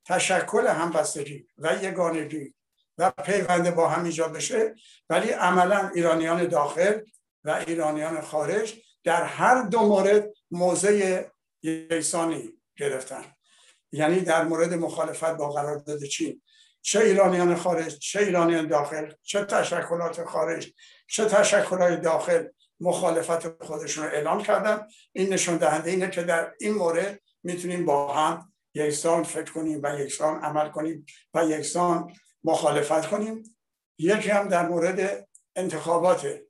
تشکل 0.07 0.67
همبستگی 0.67 1.47
و 1.59 1.77
یگانگی 1.83 2.55
و 2.99 3.11
پیونده 3.11 3.71
با 3.71 3.89
هم 3.89 4.05
ایجاد 4.05 4.33
بشه 4.33 4.75
ولی 5.11 5.31
عملا 5.31 5.91
ایرانیان 5.95 6.47
داخل 6.47 7.01
و 7.45 7.51
ایرانیان 7.67 8.21
خارج 8.21 8.75
در 9.05 9.25
هر 9.25 9.63
دو 9.63 9.81
مورد 9.81 10.31
موضع 10.51 11.23
یکسانی 11.63 12.51
گرفتن. 12.77 13.25
یعنی 13.93 14.21
در 14.21 14.45
مورد 14.45 14.75
مخالفت 14.75 15.37
با 15.37 15.51
قرارداد 15.51 16.05
چین 16.05 16.43
چه 16.83 17.01
ایرانیان 17.01 17.55
خارج 17.55 17.99
چه 17.99 18.21
ایرانیان 18.21 18.69
داخل 18.69 19.13
چه 19.23 19.45
تشکلات 19.45 20.25
خارج 20.25 20.73
چه 21.07 21.25
تشکلات 21.25 22.01
داخل 22.01 22.47
مخالفت 22.81 23.65
خودشون 23.65 24.05
رو 24.05 24.11
اعلام 24.11 24.43
کردن. 24.43 24.87
این 25.13 25.33
نشون 25.33 25.57
دهنده 25.57 25.91
اینه 25.91 26.11
که 26.11 26.23
در 26.23 26.53
این 26.61 26.75
مورد 26.75 27.21
می‌تونیم 27.43 27.85
با 27.85 28.15
هم 28.15 28.53
یکسان 28.75 29.23
فکر 29.23 29.53
کنیم 29.53 29.81
و 29.83 30.01
یکسان 30.01 30.41
عمل 30.41 30.69
کنیم 30.69 31.07
و 31.35 31.45
یکسان 31.45 32.13
مخالفت 32.45 33.07
کنیم. 33.07 33.57
یکی 33.99 34.31
هم 34.31 34.49
در 34.49 34.69
مورد 34.69 35.29
انتخابات 35.57 36.41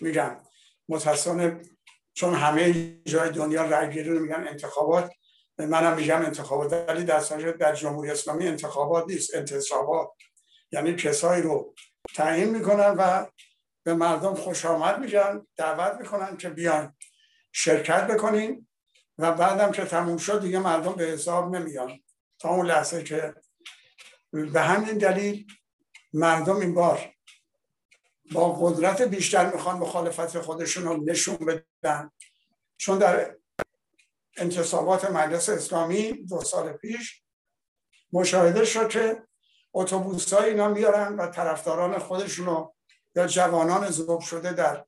میگم. 0.00 0.40
متاسفانه 0.88 1.60
چون 2.18 2.34
همه 2.34 2.94
جای 3.04 3.30
دنیا 3.30 3.64
رای 3.64 4.02
رو 4.02 4.20
میگن 4.20 4.48
انتخابات 4.48 5.10
منم 5.58 5.96
میگم 5.96 6.24
انتخابات. 6.24 6.72
ولی 6.88 7.04
در 7.04 7.20
در 7.60 7.74
جمهوری 7.74 8.10
اسلامی 8.10 8.46
انتخابات 8.46 9.04
نیست 9.08 9.34
انتصابات. 9.34 10.08
یعنی 10.72 10.96
کسایی 10.96 11.42
رو 11.42 11.74
تعیین 12.14 12.50
می‌کنن 12.50 12.94
و 12.98 13.26
به 13.84 13.94
مردم 13.94 14.34
خوش 14.34 14.64
آمد 14.64 14.98
میگن 14.98 15.46
دعوت 15.56 16.00
می‌کنن 16.00 16.36
که 16.36 16.48
بیان 16.48 16.96
شرکت 17.52 18.06
بکنین 18.06 18.66
و 19.18 19.32
بعدم 19.32 19.72
که 19.72 19.84
تموم 19.84 20.16
شد 20.16 20.40
دیگه 20.40 20.58
مردم 20.58 20.92
به 20.92 21.04
حساب 21.04 21.56
نمیان. 21.56 22.00
تا 22.38 22.48
اون 22.48 22.66
لحظه 22.66 23.02
که 23.04 23.34
به 24.30 24.60
همین 24.60 24.98
دلیل 24.98 25.46
مردم 26.12 26.56
این 26.56 26.74
بار 26.74 27.12
با 28.32 28.52
قدرت 28.52 29.02
بیشتر 29.02 29.52
می‌خوان 29.52 29.78
مخالفت 29.78 30.40
خودشون 30.40 30.84
رو 30.84 31.04
نشون 31.04 31.36
بدن. 31.36 32.10
چون 32.76 32.98
در 32.98 33.36
انتصابات 34.36 35.10
مجلس 35.10 35.48
اسلامی 35.48 36.12
دو 36.12 36.40
سال 36.40 36.72
پیش 36.72 37.22
مشاهده 38.12 38.64
شد 38.64 38.88
که 38.88 39.22
اتوبوس 39.74 40.32
های 40.32 40.50
اینا 40.50 40.68
میارن 40.68 41.16
و 41.16 41.26
طرفداران 41.26 41.98
خودشونو 41.98 42.72
یا 43.14 43.26
جوانان 43.26 43.90
ذوب 43.90 44.20
شده 44.20 44.52
در 44.52 44.84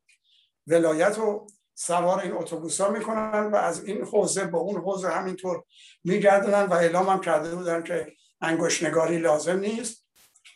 ولایت 0.67 1.19
رو 1.19 1.47
سوار 1.75 2.21
این 2.21 2.33
اتوبوس 2.33 2.81
ها 2.81 2.91
می‌کنن 2.91 3.51
و 3.53 3.57
از 3.57 3.85
این 3.85 4.05
حوزه 4.05 4.45
به 4.45 4.57
اون 4.59 4.81
حوزه 4.81 5.09
همینطور 5.09 5.65
میگردونن 6.05 6.63
و 6.63 6.73
اعلام 6.73 7.09
هم 7.09 7.21
کرده 7.21 7.55
بودن 7.55 7.83
که 7.83 8.13
انگشنگاری 8.41 9.19
لازم 9.19 9.59
نیست. 9.59 10.07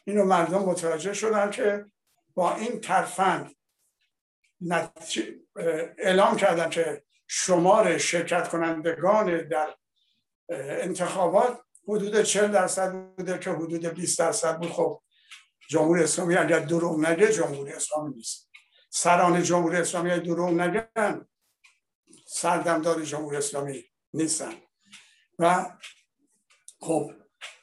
اینو 0.05 0.25
مردم 0.25 0.59
متوجه 0.59 1.13
شدن 1.13 1.51
که 1.51 1.85
با 2.35 2.55
این 2.55 2.81
ترفند 2.81 3.55
اعلام 5.99 6.37
کردن 6.37 6.71
که 6.71 7.05
شمار 7.27 7.99
شرکت 7.99 8.49
کنندگان 8.49 9.49
در 9.49 9.75
انتخابات 10.49 11.61
حدود 11.89 12.23
40 12.23 12.53
درصد 12.53 12.93
بوده 12.93 13.39
که 13.39 13.51
حدود 13.51 13.87
20 13.87 14.19
درصد 14.19 14.59
بود. 14.59 14.71
خب 14.71 15.03
جمهوری 15.69 16.03
اسلامی 16.03 16.37
اگر 16.37 16.59
دروغ 16.59 16.99
نگه 16.99 17.33
جمهوری 17.33 17.73
اسلامی 17.73 18.15
نیست. 18.15 18.51
سران 18.91 19.43
جمهوری 19.43 19.77
اسلامی 19.77 20.21
دروغ 20.21 20.51
نگن 20.51 21.29
سردمدار 22.27 23.03
جمهوری 23.03 23.37
اسلامی 23.37 23.85
نیستن. 24.15 24.53
و 25.39 25.77
خب 26.81 27.13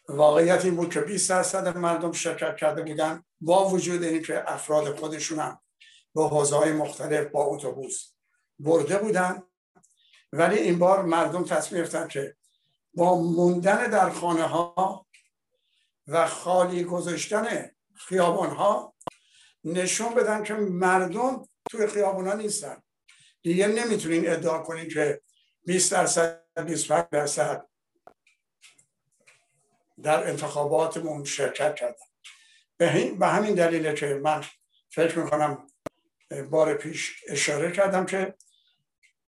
واقعیت 0.09 0.65
این 0.65 0.75
بود 0.75 0.93
که 0.93 1.01
20 1.01 1.29
درصد 1.29 1.77
مردم 1.77 2.11
شرکت 2.11 2.57
کرده 2.57 2.81
بودن 2.81 3.23
با 3.41 3.69
وجود 3.69 4.03
اینکه 4.03 4.51
افراد 4.51 4.99
خودشون 4.99 5.39
هم 5.39 5.61
به 6.15 6.27
حوزه 6.27 6.73
مختلف 6.73 7.27
با 7.27 7.43
اتوبوس 7.43 8.11
برده 8.59 8.97
بودن. 8.97 9.43
ولی 10.33 10.57
این 10.57 10.79
بار 10.79 11.01
مردم 11.01 11.43
تصمیم 11.43 11.81
گرفتن 11.81 12.07
که 12.07 12.35
با 12.93 13.21
موندن 13.21 13.89
در 13.89 14.09
خانه 14.09 14.43
ها 14.43 15.07
و 16.07 16.27
خالی 16.27 16.83
گذاشتن 16.83 17.71
خیابان 17.95 18.49
ها 18.49 18.95
نشون 19.63 20.13
بدن 20.13 20.43
که 20.43 20.53
مردم 20.53 21.47
توی 21.69 21.87
خیابان 21.87 22.27
ها 22.27 22.33
نیستن. 22.33 22.81
دیگه 23.41 23.67
نمی‌تونین 23.67 24.29
ادعا 24.29 24.59
کنین 24.59 24.89
که 24.89 25.21
20 25.65 25.91
درصد 25.91 26.43
25 26.65 27.05
درصد 27.11 27.67
در 30.03 30.27
انتخاباتمون 30.27 31.23
شرکت 31.23 31.75
کردن. 31.75 31.95
به 33.19 33.27
همین 33.27 33.55
دلیل 33.55 33.93
که 33.93 34.05
من 34.23 34.43
فکر 34.89 35.19
می‌کنم 35.19 35.67
بار 36.49 36.73
پیش 36.73 37.23
اشاره 37.27 37.71
کردم 37.71 38.05
که 38.05 38.33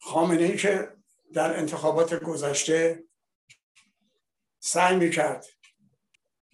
خامنه 0.00 0.42
ای 0.42 0.56
که 0.56 0.88
در 1.32 1.56
انتخابات 1.58 2.14
گذشته 2.14 3.04
سعی 4.60 4.96
می‌کرد 4.96 5.46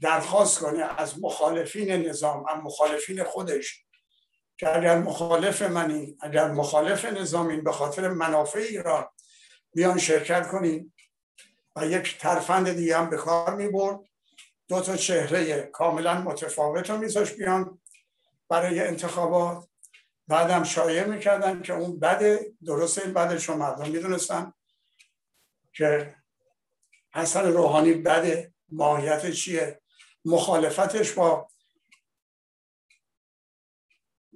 درخواست 0.01 0.59
کنه 0.59 1.01
از 1.01 1.23
مخالفین 1.23 1.91
نظام 1.91 2.47
از 2.49 2.57
مخالفین 2.65 3.25
خودش 3.25 3.85
که 4.57 4.77
اگر 4.77 4.99
مخالف 4.99 5.63
منی 5.63 6.17
اگر 6.21 6.51
مخالف 6.51 7.05
نظامین 7.05 7.65
به 7.65 7.73
خاطر 7.73 8.09
منافع 8.09 8.59
ایران 8.59 9.09
بیان 9.75 9.99
شرکت 9.99 10.49
کنین 10.49 10.93
و 11.81 11.87
یک 11.87 12.19
ترفند 12.19 12.73
دیگه 12.73 12.99
هم 12.99 13.11
به 13.11 13.17
کار 13.17 13.57
می 13.57 13.69
برد. 13.69 14.01
دو 14.69 14.81
تا 14.81 14.97
چهره 14.97 15.63
کاملا 15.63 16.21
متفاوت 16.21 16.91
رو 16.91 16.99
میذاش 16.99 17.33
بیان 17.33 17.81
برای 18.49 18.81
انتخابات. 18.81 19.69
بعدم 20.29 20.65
شایع 20.65 21.05
می‌کردن 21.05 21.63
که 21.63 21.75
اون 21.75 21.99
بده 21.99 22.53
درسته 22.67 23.05
این 23.05 23.15
بده 23.15 23.39
چون 23.39 23.57
مردم 23.57 23.91
می‌دونستن 23.91 24.53
که 25.73 26.15
حسن 27.15 27.53
روحانی 27.53 27.93
بده 27.93 28.53
ماهیت 28.69 29.31
چیه؟ 29.31 29.81
مخالفتش 30.25 31.13
با 31.13 31.49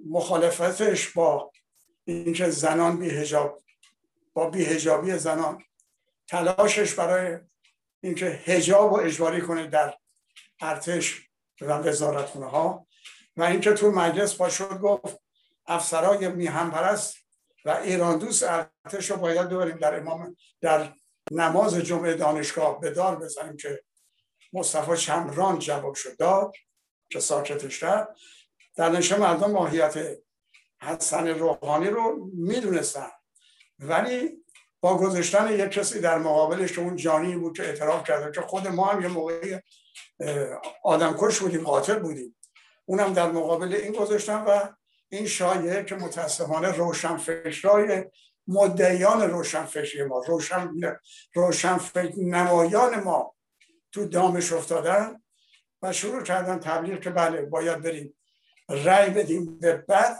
مخالفتش 0.07 1.09
با 1.09 1.53
اینکه 2.05 2.51
زنان 2.51 2.99
بی 2.99 3.11
هجاب 3.11 3.63
با 4.35 4.51
بی 4.51 4.65
هجابی 4.65 5.19
زنان. 5.19 5.65
تلاشش 6.29 6.95
برای 6.95 7.39
اینکه 8.03 8.27
هجاب 8.27 8.93
و 8.93 8.97
اجباری 8.97 9.41
کنه 9.41 9.67
در 9.67 9.95
ارتش 10.61 11.29
و 11.61 11.73
وزارتخونه 11.73 12.47
ها 12.47 12.87
و 13.37 13.43
اینکه 13.43 13.73
تو 13.73 13.91
مجلس 13.91 14.35
با 14.35 14.49
شد 14.49 14.79
گفت 14.79 15.23
افسرای 15.67 16.29
میهم 16.29 16.71
پرست 16.71 17.17
و 17.65 17.71
ایران 17.71 18.19
دوست 18.19 18.43
ارتش 18.43 19.11
رو 19.11 19.17
باید 19.17 19.49
داریم 19.49 19.77
در 19.77 20.01
امام 20.01 20.37
در 20.61 20.93
نماز 21.31 21.75
جمعه 21.75 22.15
دانشگاه 22.15 22.81
به 22.81 22.91
دار 22.91 23.17
بزنیم 23.17 23.57
که 23.57 23.83
مصطفی 24.53 24.97
چمران 24.97 25.59
جواب 25.59 25.95
شد 25.95 26.17
داد 26.17 26.55
که 27.11 27.21
ساکتش 27.21 27.81
کرد 27.81 28.17
در 28.77 28.89
نشه 28.89 29.19
مردم 29.19 29.51
ماهیت 29.51 30.19
حسن 30.83 31.29
روحانی 31.29 31.87
رو 31.87 32.31
می‌دونستن. 32.35 33.11
ولی 33.79 34.42
با 34.83 34.99
گذاشتن 34.99 35.53
یک 35.53 35.71
کسی 35.71 36.01
در 36.01 36.19
مقابلش 36.19 36.79
اون 36.79 36.97
جانی 36.97 37.37
بود 37.37 37.57
که 37.57 37.63
اعتراف 37.63 38.05
کرده 38.05 38.31
که 38.31 38.41
خود 38.41 38.69
ما 38.69 38.87
هم 38.87 39.03
یه 39.03 39.09
موقعی 39.09 39.61
آدمکش 40.85 41.39
بودیم 41.39 41.63
قاتل 41.63 41.99
بودیم. 41.99 42.37
اونم 42.85 43.13
در 43.13 43.33
مقابل 43.33 43.75
این 43.75 43.93
گذاشتن 43.93 44.45
و 44.45 44.69
این 45.09 45.27
شایعه 45.27 45.85
که 45.85 45.95
متاسفانه 45.95 46.73
روشنفکرای 46.73 48.05
مدعیان 48.47 49.31
روشنفکری 49.31 50.05
ما 50.05 50.23
روشن 50.29 50.71
روشنفکر 51.35 52.19
نمایان 52.19 53.01
ما 53.01 53.35
تو 53.93 54.07
دامش 54.07 54.53
افتادن 54.53 55.23
و 55.83 55.93
شروع 55.93 56.23
کردن 56.23 56.59
تبلیغ 56.59 57.01
که 57.01 57.11
بله 57.11 57.43
باید 57.43 57.83
بریم 57.83 58.15
رأی 58.69 59.11
بدیم 59.11 59.59
به 59.59 59.73
بد 59.77 60.17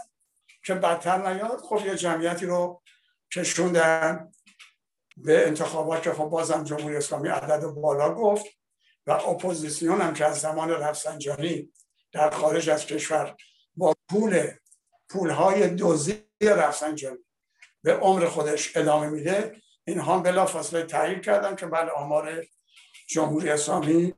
که 0.65 0.73
بدتر 0.73 1.33
نیاد. 1.33 1.57
خب 1.57 1.81
یه 1.85 1.95
جمعیتی 1.95 2.45
رو 2.45 2.81
کشوندن. 3.35 4.32
به 5.17 5.47
انتخابات 5.47 6.03
که 6.03 6.13
خب 6.13 6.23
بازم 6.23 6.63
جمهوری 6.63 6.95
اسلامی 6.95 7.29
عدد 7.29 7.65
بالا 7.65 8.13
گفت 8.13 8.45
و 9.07 9.11
اپوزیسیون 9.11 10.01
هم 10.01 10.13
که 10.13 10.25
از 10.25 10.39
زمان 10.39 10.69
رفسنجانی 10.69 11.73
در 12.11 12.29
خارج 12.29 12.69
از 12.69 12.85
کشور 12.85 13.35
با 13.75 13.95
پول 14.09 14.47
پولهای 15.09 15.69
دوزی 15.69 16.23
رفسنجانی 16.41 17.17
به 17.83 17.93
عمر 17.93 18.25
خودش 18.25 18.77
ادامه 18.77 19.09
میده 19.09 19.61
اینها 19.85 20.19
بلا 20.19 20.45
فاصله 20.45 20.83
تایید 20.83 21.23
کردن 21.23 21.55
که 21.55 21.65
بله 21.65 21.91
آمار 21.91 22.45
جمهوری 23.07 23.49
اسلامی 23.49 24.13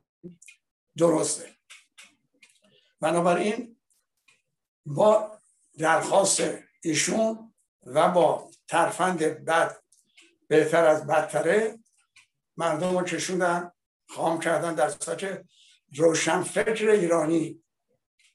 درسته. 0.96 1.56
بنابراین 3.00 3.80
با 4.86 5.40
درخواست 5.78 6.42
ایشون 6.82 7.54
و 7.86 8.08
با 8.08 8.50
ترفند 8.68 9.18
بد 9.22 9.76
بهتر 10.48 10.84
از 10.84 11.06
بدتره. 11.06 11.78
مردم 12.56 12.98
رو 12.98 13.04
کشوندن 13.04 13.70
خام 14.08 14.40
کردن 14.40 14.74
در 14.74 14.90
که 15.16 15.44
روشن 15.96 16.42
فکر 16.42 16.90
ایرانی. 16.90 17.62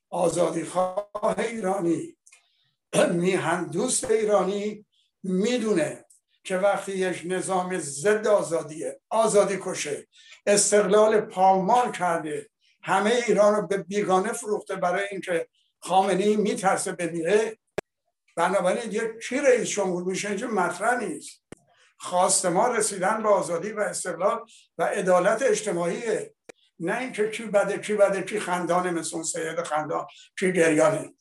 آزادی 0.09 0.63
خواه 0.63 1.39
ایرانی. 1.39 2.17
میهن 3.11 3.65
دوست 3.65 4.11
ایرانی 4.11 4.85
می‌دونه 5.23 6.05
که 6.43 6.57
وقتی 6.57 6.91
یک 6.91 7.21
نظام 7.25 7.79
ضد 7.79 8.27
آزادیه 8.27 8.99
آزادی 9.09 9.59
کشه 9.61 10.07
استقلال 10.45 11.21
پامال 11.21 11.91
کرده 11.91 12.49
همه 12.83 13.11
ایران 13.27 13.55
رو 13.55 13.67
به 13.67 13.77
بیگانه 13.77 14.33
فروخته 14.33 14.75
برای 14.75 15.05
اینکه 15.11 15.47
خامنه 15.79 16.23
ای 16.23 16.35
میترسه 16.35 16.91
بمیره 16.91 17.57
بنابراین 18.35 18.91
یک 18.91 19.03
چی 19.29 19.37
رئیس 19.37 19.69
جمهور 19.69 20.03
میشه؟ 20.03 20.27
اینجا 20.27 20.47
مطرح 20.47 21.03
نیست. 21.03 21.40
خواست 22.01 22.45
ما 22.45 22.67
رسیدن 22.67 23.23
به 23.23 23.29
آزادی 23.29 23.71
و 23.71 23.79
استقلال 23.79 24.45
و 24.77 24.83
عدالت 24.83 25.41
اجتماعی. 25.41 26.01
نه 26.79 26.97
اینکه 26.97 27.29
کی 27.29 27.43
بده 27.43 27.77
کی 27.77 27.93
بده 27.93 28.21
کی 28.21 28.39
خندانه 28.39 28.91
مثل 28.91 29.15
اون 29.15 29.23
سید 29.23 29.63
خندان 29.63 30.07
کی 30.39 30.53
گریانه 30.53 31.13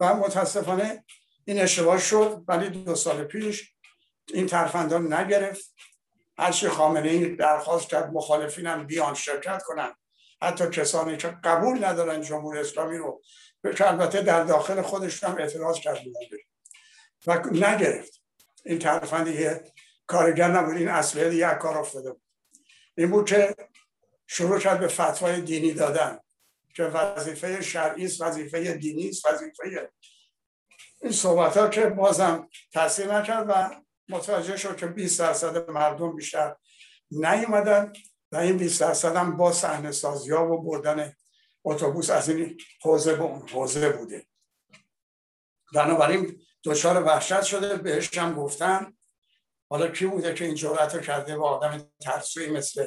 و 0.00 0.14
متاسفانه 0.14 1.04
این 1.44 1.60
اشتباه 1.60 1.98
شد 1.98 2.44
ولی 2.48 2.70
دو 2.70 2.94
سال 2.94 3.24
پیش 3.24 3.74
این 4.34 4.46
ترفندان 4.46 5.12
نگرفت. 5.12 5.74
هرچی 6.38 6.68
خامنه 6.68 7.08
ای 7.08 7.36
درخواست 7.36 7.88
کرد 7.88 8.12
مخالفینم 8.12 8.86
بیان 8.86 9.14
شرکت 9.14 9.62
کنن. 9.62 9.94
حتی 10.42 10.66
کسانی 10.66 11.16
که 11.16 11.28
قبول 11.44 11.84
ندارن 11.84 12.20
جمهور 12.22 12.58
اسلامی 12.58 12.96
رو 12.96 13.22
که 13.76 13.88
البته 13.88 14.22
در 14.22 14.44
داخل 14.44 14.82
خودش 14.82 15.24
هم 15.24 15.36
اعتراض 15.38 15.78
کرد. 15.78 15.98
و 17.26 17.42
نگرفت. 17.52 18.22
این 18.64 18.78
ترفندی 18.78 19.48
کارگر 20.08 20.50
نبود. 20.50 20.76
این 20.76 20.88
اصله 20.88 21.30
دیگه 21.30 21.54
کار 21.54 21.78
افتاده 21.78 22.12
بود. 22.12 22.22
این 22.96 23.10
بود 23.10 23.28
که 23.28 23.54
شروع 24.26 24.58
کرد 24.58 24.80
به 24.80 24.88
فتوای 24.88 25.40
دینی 25.40 25.72
دادن 25.72 26.18
که 26.74 26.84
وظیفه 26.84 27.62
شرعی 27.62 28.04
است 28.04 28.20
وظیفه 28.20 28.74
دینی 28.74 29.08
است 29.08 29.26
وظیفه 29.26 29.90
این 31.02 31.12
صحبت 31.12 31.56
ها 31.56 31.68
که 31.68 31.86
بازم 31.86 32.48
تاثیر 32.72 33.14
نکرد 33.14 33.46
و 33.48 33.82
متوجه 34.08 34.56
شد 34.56 34.76
که 34.76 34.86
20 34.86 35.18
درصد 35.18 35.70
مردم 35.70 36.16
بیشتر 36.16 36.56
نیومدن 37.10 37.92
و 38.32 38.36
این 38.36 38.56
20 38.56 38.80
درصد 38.80 39.16
هم 39.16 39.36
با 39.36 39.52
صحنه 39.52 39.92
سازی 39.92 40.30
ها 40.30 40.52
و 40.52 40.62
بردن 40.62 41.12
اتوبوس 41.64 42.10
از 42.10 42.28
این 42.28 42.58
حوزه 42.82 43.14
به 43.14 43.22
اون 43.22 43.48
حوزه 43.48 43.90
بوده. 43.90 44.26
بنابراین 45.74 46.40
دچار 46.64 47.02
وحشت 47.02 47.42
شده 47.42 47.76
بهش 47.76 48.18
هم 48.18 48.34
گفتن. 48.34 48.97
حالا 49.68 49.88
کی 49.88 50.06
بوده 50.06 50.34
که 50.34 50.44
این 50.44 50.54
جرأت 50.54 50.94
رو 50.94 51.00
کرده 51.00 51.36
با 51.36 51.48
آدم 51.50 51.90
ترسوی 52.00 52.50
مثل 52.50 52.86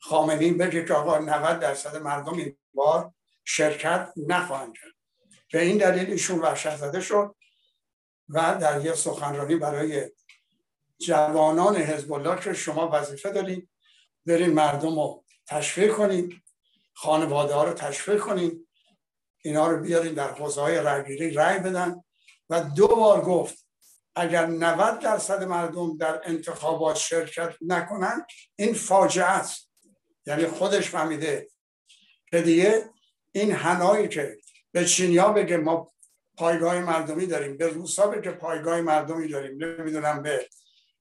خامنی 0.00 0.52
بگه 0.52 0.84
که 0.84 0.94
آقا 0.94 1.18
90 1.18 1.60
درصد 1.60 1.96
مردم 1.96 2.34
این 2.34 2.56
بار 2.74 3.12
شرکت 3.44 4.12
نخواهند 4.16 4.74
کرد. 4.74 4.92
به 5.52 5.62
این 5.62 5.78
دلیل 5.78 6.10
ایشون 6.10 6.38
وحشت 6.38 6.76
زده 6.76 7.00
شد 7.00 7.36
و 8.28 8.58
در 8.60 8.84
یه 8.84 8.94
سخنرانی 8.94 9.56
برای 9.56 10.10
جوانان 10.98 11.76
حزب 11.76 12.12
الله 12.12 12.40
که 12.40 12.52
شما 12.54 12.90
وظیفه 12.92 13.30
دارید 13.30 13.68
برین 14.26 14.52
مردم 14.52 14.94
رو 14.94 15.24
تشویق 15.46 15.94
کنید 15.94 16.42
خانواده 16.92 17.54
ها 17.54 17.64
رو 17.64 17.72
تشویق 17.72 18.20
کنید 18.20 18.68
اینا 19.42 19.66
رو 19.68 19.82
بیارین 19.82 20.14
در 20.14 20.30
حوزه 20.32 20.60
های 20.60 20.78
رگیری 20.78 21.30
رای 21.30 21.58
بدن. 21.58 22.04
و 22.50 22.60
دو 22.60 22.88
بار 22.88 23.20
گفت 23.20 23.63
اگر 24.16 24.46
90 24.46 24.98
درصد 24.98 25.42
مردم 25.42 25.96
در 25.96 26.20
انتخابات 26.24 26.96
شرکت 26.96 27.54
نکنن 27.60 28.26
این 28.56 28.74
فاجعه 28.74 29.24
است. 29.24 29.70
یعنی 30.26 30.46
خودش 30.46 30.90
فهمیده 30.90 31.48
که 32.30 32.42
دیگه 32.42 32.90
این 33.32 33.52
هنایی 33.52 34.08
که 34.08 34.38
به 34.72 34.84
چینیا 34.84 35.28
بگه 35.28 35.56
ما 35.56 35.92
پایگاه 36.36 36.80
مردمی 36.80 37.26
داریم 37.26 37.56
به 37.56 37.68
روسا 37.68 38.06
بگه 38.06 38.30
پایگاه 38.30 38.80
مردمی 38.80 39.28
داریم 39.28 39.64
نمی‌دونم 39.64 40.22
به 40.22 40.48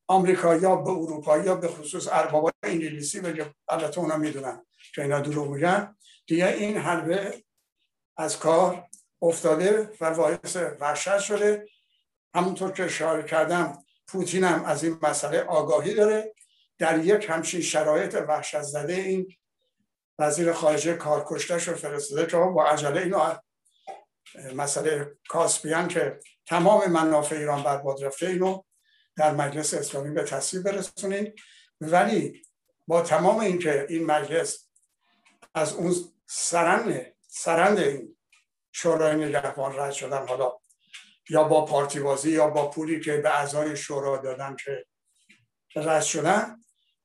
آمریکا 0.08 0.56
یا 0.56 0.76
به 0.76 0.90
اروپا 0.90 1.38
یا 1.38 1.56
به 1.56 1.68
خصوص 1.68 2.08
ارباب 2.12 2.50
انگلیسی 2.64 3.22
بگه 3.22 3.54
البته 3.70 4.00
اونا 4.00 4.18
می‌دونن 4.18 4.66
که 4.96 5.02
اینا 5.02 5.20
دروغ 5.20 5.48
میگن. 5.48 5.96
دیگه 6.28 6.48
این 6.48 6.78
حلبه 6.78 7.44
از 8.18 8.40
کار 8.40 8.88
افتاده 9.22 9.92
و 10.02 10.14
باعث 10.14 10.58
وحشت 10.80 11.20
شده. 11.20 11.66
همونطور 12.36 12.72
که 12.72 12.84
اشاره 12.84 13.24
کردم 13.24 13.84
پوتین 14.08 14.44
هم 14.44 14.66
از 14.66 14.84
این 14.84 15.00
مسئله 15.02 15.42
آگاهی 15.42 15.94
داره. 15.94 16.34
در 16.78 17.06
یک 17.06 17.30
همچین 17.30 17.62
شرایط 17.62 18.16
وحشت 18.28 18.62
زده 18.62 18.94
این 18.94 19.36
وزیر 20.20 20.54
خارجه 20.54 20.94
کارکشتش 20.94 21.68
رو 21.68 21.76
فرستاده 21.76 22.26
که 22.26 22.38
با 22.38 22.66
عجله 22.66 23.02
اینو 23.02 23.34
مسئله 24.56 25.16
کاسپیان 25.30 25.88
که 25.88 26.20
تمام 26.46 26.92
منافع 26.92 27.36
ایران 27.36 27.64
برباد 27.64 28.04
رفته 28.04 28.28
اینو 28.28 28.62
در 29.16 29.32
مجلس 29.32 29.74
اسلامی 29.74 30.12
به 30.12 30.24
تصویب 30.24 30.64
برسونید 30.64 31.36
ولی 31.82 32.42
با 32.88 33.02
تمام 33.02 33.40
اینکه 33.40 33.86
این 33.90 34.06
مجلس 34.06 34.68
از 35.54 35.74
اون 35.74 35.96
سرند 36.28 37.14
سرند 37.28 37.80
این 37.80 38.18
شورای 38.72 39.16
نگهبان 39.16 39.80
رد 39.80 39.92
شدن 39.92 40.28
حالا 40.28 40.52
یا 41.30 41.44
با 41.44 41.66
پارتی 41.66 42.00
بازی 42.00 42.32
یا 42.32 42.48
با 42.48 42.70
پولی 42.70 43.00
که 43.00 43.18
به 43.18 43.40
اعضای 43.40 43.76
شورا 43.78 44.18
دادن 44.18 44.56
که 44.66 44.86
رد 45.76 46.02
شدن. 46.02 46.60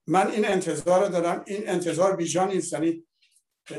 من 0.06 0.30
این 0.30 0.48
انتظار 0.48 1.08
دارم. 1.08 1.44
این 1.46 1.68
انتظار 1.68 2.16
بیجا 2.16 2.44
نیست. 2.44 2.72
یعنی 2.72 3.06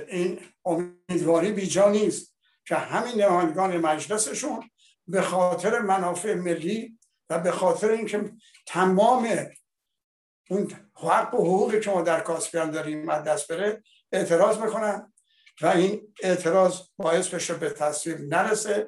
این 0.08 0.39
امیدواری 0.65 1.52
بیجا 1.52 1.89
نیست 1.89 2.36
که 2.65 2.75
همین 2.75 3.21
نمایندگان 3.21 3.78
مجلسشون 3.78 4.69
به 5.08 5.21
خاطر 5.21 5.80
منافع 5.80 6.34
ملی 6.34 6.99
و 7.30 7.39
به 7.39 7.52
خاطر 7.52 7.89
اینکه 7.89 8.32
تمام 8.67 9.47
اون 10.49 10.71
حق 10.95 11.34
و 11.34 11.38
حقوقی 11.38 11.80
که 11.80 11.91
ما 11.91 12.02
در 12.02 12.19
کاسپیان 12.19 12.71
داریم 12.71 13.10
از 13.10 13.23
دست 13.23 13.52
بره 13.52 13.84
اعتراض 14.12 14.58
می‌کنن 14.58 15.13
و 15.62 15.67
این 15.67 16.13
اعتراض 16.23 16.80
باعث 16.97 17.28
بشه 17.28 17.54
به 17.54 17.69
تصویر 17.69 18.17
نرسه. 18.17 18.88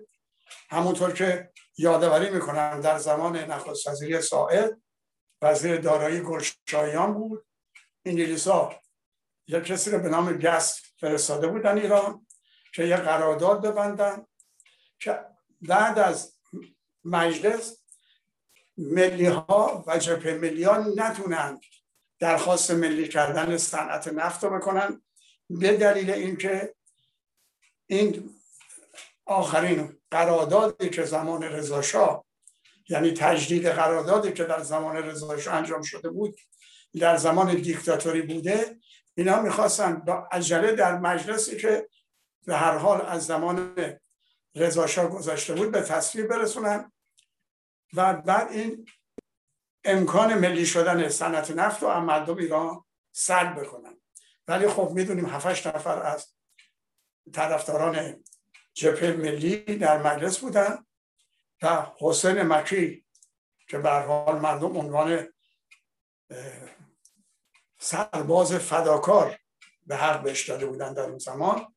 همونطور 0.70 1.12
که 1.12 1.52
یادآوری 1.78 2.30
می‌کنم 2.30 2.82
در 2.82 2.98
زمان 2.98 3.38
نخست 3.38 3.88
وزیری 3.88 4.22
ساعد 4.22 4.82
وزیر 5.42 5.78
دارایی 5.78 6.22
گلشایان 6.22 7.14
بود. 7.14 7.46
انگلیسا 8.06 8.82
یک 9.48 9.64
کسی 9.64 9.92
رو 9.92 10.00
به 10.00 10.10
نام 10.10 10.34
گست 10.38 10.82
فرستاده 10.98 11.48
بودن 11.48 11.78
ایران 11.78 12.28
که 12.74 12.84
یه 12.84 12.98
قرارداد 12.98 13.66
ببندن 13.66 14.26
که 15.00 15.20
بعد 15.62 16.00
از 16.00 16.38
مجلس 17.04 17.78
ملی 18.78 19.26
ها 19.26 19.84
و 19.88 19.98
جبهه 19.98 20.34
ملی 20.34 20.64
ها 20.64 20.78
نتونن 20.78 21.62
درخواست 22.20 22.72
ملی 22.72 23.08
کردن 23.08 23.58
صنعت 23.58 24.08
نفت 24.08 24.44
رو 24.44 24.50
بکنن 24.50 25.02
به 25.50 25.78
دلیل 25.78 26.12
اینکه 26.12 26.76
این 27.88 28.41
آخرین 29.32 30.00
قراردادی 30.12 30.90
که 30.90 31.06
زمان 31.06 31.44
رضا 31.44 32.24
یعنی 32.90 33.12
تجدید 33.12 33.68
قراردادی 33.68 34.32
که 34.32 34.44
در 34.44 34.62
زمان 34.64 34.96
رضا 34.96 35.52
انجام 35.52 35.82
شده 35.82 36.10
بود 36.10 36.36
در 37.00 37.18
زمان 37.18 37.56
دیکتاتوری 37.56 38.22
بوده 38.22 38.80
اینا 39.16 39.42
می‌خواستن 39.42 39.94
با 39.94 40.28
عجله 40.32 40.72
در 40.72 40.98
مجلسی 40.98 41.58
که 41.58 41.90
به 42.46 42.56
هر 42.56 42.78
حال 42.78 43.02
از 43.02 43.26
زمان 43.26 43.76
رضا 44.56 45.08
گذاشته 45.08 45.54
بود 45.54 45.72
به 45.72 45.82
تصویر 45.82 46.28
برسونن 46.28 46.92
و 47.94 48.14
بعد 48.14 48.52
این 48.52 48.86
امکان 49.84 50.34
ملی 50.34 50.66
شدن 50.66 51.10
صنعت 51.10 51.52
نفت 51.52 51.84
و 51.84 52.00
مردم 52.00 52.38
ایران 52.38 52.84
سلب 53.12 53.62
بکنن. 53.62 54.02
ولی 54.48 54.68
خب 54.68 54.92
می‌دونیم 54.94 55.26
هفتش 55.26 55.68
نفر 55.68 56.02
از 56.02 56.34
طرفداران 57.34 58.24
جبهه 58.74 59.12
ملی 59.12 59.58
در 59.58 59.98
مجلس 60.02 60.40
بودن 60.40 60.86
و 61.62 61.88
حسین 62.00 62.42
مکی 62.42 63.06
که 63.68 63.78
به 63.78 63.90
حال 63.90 64.40
مردم 64.40 64.78
عنوان 64.78 65.28
سرباز 67.80 68.54
فداکار 68.54 69.40
به 69.88 69.98
حق 69.98 70.24
بهش 70.24 70.50
داده 70.50 70.66
بودن 70.66 70.94
در 70.94 71.04
اون 71.04 71.18
زمان. 71.18 71.76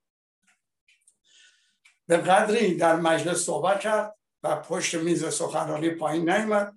به 2.07 2.17
قدری 2.17 2.77
در 2.77 2.97
مجلس 2.97 3.45
صحبت 3.45 3.81
کرد 3.81 4.17
و 4.43 4.57
پشت 4.57 4.95
میز 4.95 5.35
سخنرانی 5.35 5.91
پایین 5.91 6.31
نیامد 6.31 6.73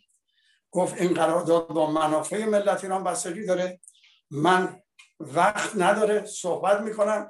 گفت 0.72 1.02
این 1.02 1.14
قرارداد 1.14 1.68
با 1.68 1.92
منافع 1.92 2.46
ملت 2.46 2.84
ایران 2.84 3.04
بستگی 3.04 3.46
داره. 3.46 3.80
من 4.32 4.82
وقت 5.20 5.72
نداره 5.76 6.26
صحبت 6.26 6.82
می‌کنم. 6.82 7.28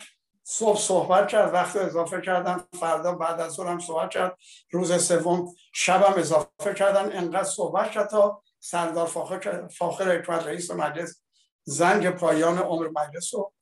صبح 0.49 0.79
صحبت 0.79 1.27
کرد 1.27 1.53
وقت 1.53 1.75
اضافه 1.75 2.21
کردن 2.21 2.63
فردا 2.79 3.12
بعد 3.15 3.39
از 3.39 3.51
ظهرم 3.53 3.79
صحبت 3.79 4.10
کرد. 4.10 4.38
روز 4.71 5.03
سوم 5.03 5.55
شبم 5.73 6.13
اضافه 6.17 6.73
کردن 6.73 7.17
انقدر 7.17 7.43
صحبت 7.43 7.91
کرد 7.91 8.10
تا 8.10 8.43
سردار 8.60 9.07
فاخر, 9.07 9.67
فاخر 9.67 10.17
حکمت 10.17 10.47
رئیس 10.47 10.71
مجلس 10.71 11.21
زنگ 11.63 12.10
پایان 12.10 12.57
عمر 12.57 12.88
مجلس 12.88 13.33
رو 13.33 13.53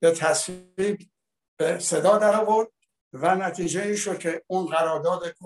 به 0.00 0.10
تصویب 0.10 1.10
به 1.56 1.78
صدا 1.78 2.18
در 2.18 2.40
آورد 2.40 2.68
و 3.12 3.34
نتیجه 3.34 3.82
این 3.82 3.96
شد 3.96 4.18
که 4.18 4.42
اون 4.46 4.66
قرارداد 4.66 5.36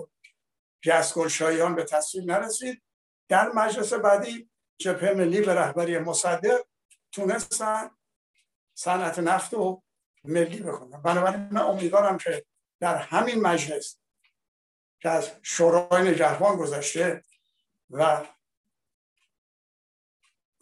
گسگل 0.85 1.27
شایان 1.27 1.75
به 1.75 1.83
تصویب 1.83 2.31
نرسید. 2.31 2.83
در 3.29 3.51
مجلس 3.51 3.93
بعدی 3.93 4.49
جبهه 4.77 5.13
ملی 5.13 5.41
به 5.41 5.53
رهبری 5.53 5.97
مصدق 5.97 6.61
تونستن 7.11 7.89
صنعت 8.73 9.19
نفت 9.19 9.53
و 9.53 9.81
ملی 10.23 10.59
بکنم 10.59 11.01
بنابراین 11.01 11.49
من 11.51 11.61
امیدوارم 11.61 12.17
که 12.17 12.45
در 12.79 12.95
همین 12.95 13.41
مجلس 13.41 13.97
که 14.99 15.09
از 15.09 15.31
شورای 15.41 16.09
نگهبان 16.11 16.57
گذشته 16.57 17.23
و 17.89 18.25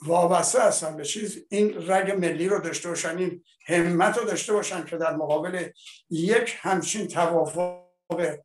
وابسته 0.01 0.61
هستن 0.61 0.97
به 0.97 1.05
چیز 1.05 1.45
این 1.49 1.89
رگ 1.91 2.11
ملی 2.11 2.47
رو 2.47 2.59
داشته 2.59 2.89
باشن 2.89 3.17
این 3.17 3.43
همت 3.67 4.17
رو 4.17 4.25
داشته 4.25 4.53
باشن 4.53 4.85
که 4.85 4.97
در 4.97 5.15
مقابل 5.15 5.69
یک 6.09 6.55
همچین 6.59 7.07
توافق 7.07 8.37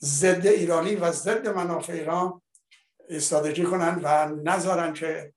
ضد 0.00 0.46
ایرانی 0.46 0.96
و 0.96 1.12
ضد 1.12 1.48
منافع 1.48 1.92
ایران 1.92 2.42
ایستادگی 3.08 3.64
کنن 3.64 4.00
و 4.02 4.26
نذارن 4.26 4.92
که 4.92 5.32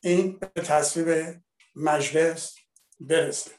این 0.00 0.38
به 0.54 0.62
تصویب 0.62 1.40
مجلس 1.76 2.56
برسه. 3.00 3.57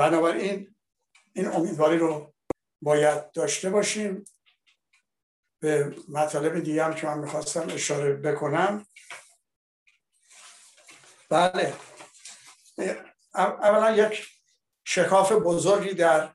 بنابراین 0.00 0.74
این 1.32 1.46
امیدواری 1.46 1.98
رو 1.98 2.34
باید 2.82 3.32
داشته 3.32 3.70
باشیم. 3.70 4.24
به 5.62 5.96
مطالب 6.08 6.60
دیگه 6.60 6.84
هم 6.84 6.94
که 6.94 7.06
من 7.06 7.18
می‌خواستم 7.18 7.66
اشاره 7.70 8.12
بکنم. 8.12 8.86
بله. 11.28 11.74
اولا 13.34 13.90
یک 13.96 14.28
شکاف 14.84 15.32
بزرگی 15.32 15.94
در 15.94 16.34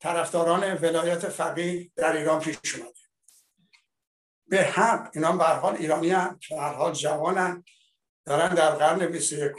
طرفداران 0.00 0.74
ولایت 0.74 1.28
فقیه 1.28 1.90
در 1.96 2.16
ایران 2.16 2.40
پیش 2.40 2.74
اومده. 2.74 2.94
به 4.46 4.62
حق 4.62 5.10
اینا 5.14 5.36
به 5.36 5.44
حال 5.44 5.76
ایرانی 5.76 6.10
هم 6.10 6.40
به 6.50 6.60
حال 6.60 6.92
جوانن 6.92 7.64
دارن 8.28 8.54
در 8.54 8.70
قرن 8.70 9.06
21 9.06 9.52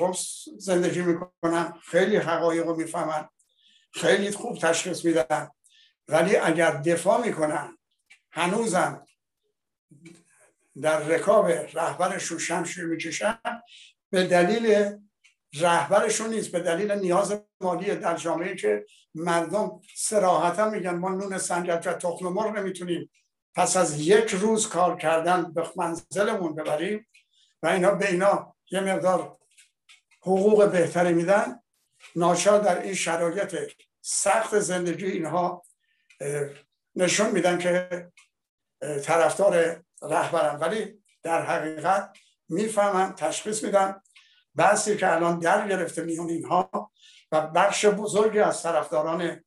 زندگی 0.57 1.01
می‌کنن 1.01 1.73
خیلی 1.83 2.17
حقایق 2.17 2.65
رو 2.65 2.75
می‌فهمن 2.75 3.29
خیلی 3.93 4.31
خوب 4.31 4.57
تشخیص 4.57 5.05
میدن. 5.05 5.49
ولی 6.07 6.35
اگر 6.35 6.71
دفاع 6.71 7.25
می‌کنن 7.25 7.77
هنوزم 8.31 9.05
در 10.81 10.99
رکاب 10.99 11.47
رهبرشون 11.73 12.37
شمشیر 12.37 12.85
می‌کشن 12.85 13.39
به 14.09 14.23
دلیل 14.23 14.97
رهبرشون 15.53 16.29
نیست 16.29 16.51
به 16.51 16.59
دلیل 16.59 16.91
نیاز 16.91 17.41
مالی 17.61 17.95
در 17.95 18.17
جامعه 18.17 18.55
که 18.55 18.85
مردم 19.15 19.81
سراحتا 19.95 20.69
میگن 20.69 20.95
ما 20.95 21.09
نون 21.09 21.37
سنگت 21.37 21.87
و 21.87 21.93
تخم 21.93 22.27
مرغ 22.27 22.57
نمی‌تونیم 22.57 23.09
پس 23.55 23.77
از 23.77 24.01
یک 24.01 24.31
روز 24.31 24.69
کار 24.69 24.97
کردن 24.97 25.53
به 25.53 25.63
منزلمون 25.75 26.55
ببریم 26.55 27.07
و 27.63 27.67
اینا 27.67 27.91
به 27.91 28.11
اینا 28.11 28.55
یه 28.71 28.79
مقدار 28.79 29.37
حقوق 30.21 30.71
بهتری 30.71 31.13
میدن. 31.13 31.59
ناچار 32.15 32.59
در 32.59 32.81
این 32.81 32.93
شرایط 32.93 33.55
سخت 34.01 34.59
زندگی 34.59 35.05
اینها 35.05 35.63
نشون 36.95 37.31
میدن 37.31 37.57
که 37.57 38.11
طرفدار 39.03 39.83
رهبرن. 40.01 40.59
ولی 40.59 41.03
در 41.23 41.45
حقیقت 41.45 42.17
می‌فهمن 42.49 43.15
تشخیص 43.15 43.63
میدن. 43.63 44.01
بحثی 44.55 44.97
که 44.97 45.13
الان 45.13 45.39
در 45.39 45.67
گرفته 45.67 46.03
میون 46.03 46.29
اینها 46.29 46.91
و 47.31 47.47
بخش 47.47 47.85
بزرگی 47.85 48.39
از 48.39 48.63
طرفداران 48.63 49.43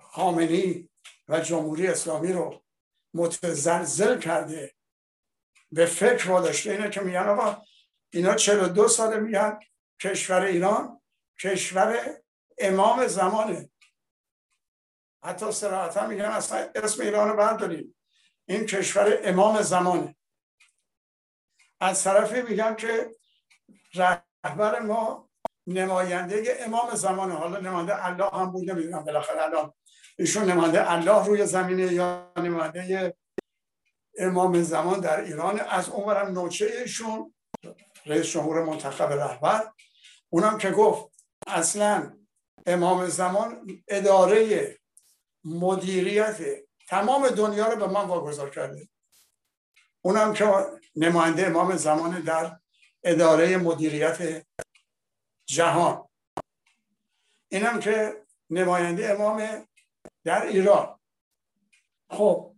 خامنی 0.00 0.88
و 1.28 1.40
جمهوری 1.40 1.86
اسلامی 1.86 2.32
رو 2.32 2.64
متزلزل 3.14 4.18
کرده 4.18 4.74
به 5.72 5.86
فکر 5.86 6.30
واداشته 6.30 6.70
اینه 6.70 6.90
که 6.90 7.00
میگن 7.00 7.28
آقا 7.28 7.62
اینا 8.10 8.34
42 8.34 8.88
ساله 8.88 9.16
میگن 9.16 9.58
کشور 10.00 10.40
ایران 10.40 11.00
کشور 11.42 12.20
امام 12.58 13.06
زمانه. 13.06 13.70
حتی 15.24 15.52
سراحتا 15.52 16.06
میگن 16.06 16.24
اصلا 16.24 16.70
اسم 16.74 17.02
ایران 17.02 17.28
رو 17.28 17.36
برداریم 17.36 17.96
این 18.48 18.66
کشور 18.66 19.18
امام 19.24 19.62
زمانه. 19.62 20.16
از 21.80 22.04
طرفی 22.04 22.42
میگن 22.42 22.74
که 22.74 23.10
رهبر 23.94 24.80
ما 24.80 25.30
نماینده 25.66 26.56
امام 26.60 26.94
زمانه. 26.94 27.34
حالا 27.34 27.60
نماینده 27.60 28.06
الله 28.06 28.28
هم 28.28 28.50
بود 28.50 28.70
نمی‌دونم 28.70 29.04
بالاخره 29.04 29.42
الان 29.42 29.72
ایشون 30.18 30.44
نماینده 30.44 30.92
الله 30.92 31.26
روی 31.26 31.46
زمینه 31.46 31.92
یا 31.92 32.32
نماینده 32.36 33.16
امام 34.18 34.62
زمان 34.62 35.00
در 35.00 35.20
ایران. 35.20 35.60
از 35.60 35.88
اونورم 35.88 36.28
نوچه 36.28 36.66
ایشون 36.66 37.34
رئیس 38.06 38.26
جمهور 38.26 38.64
منتخب 38.64 39.12
رهبر. 39.12 39.72
اونم 40.30 40.58
که 40.58 40.70
گفت 40.70 41.26
اصلا 41.46 42.18
امام 42.66 43.06
زمان 43.06 43.82
اداره 43.88 44.78
مدیریت 45.44 46.38
تمام 46.88 47.28
دنیا 47.28 47.68
رو 47.68 47.76
به 47.76 47.92
من 47.92 48.06
واگذار 48.06 48.50
کرده. 48.50 48.88
اونم 50.02 50.32
که 50.32 50.66
نماینده 50.96 51.46
امام 51.46 51.76
زمان 51.76 52.20
در 52.20 52.60
اداره 53.04 53.56
مدیریت 53.56 54.46
جهان. 55.46 56.08
اینم 57.48 57.80
که 57.80 58.26
نماینده 58.50 59.10
امام 59.10 59.66
در 60.24 60.46
ایران. 60.46 60.98
خب 62.10 62.56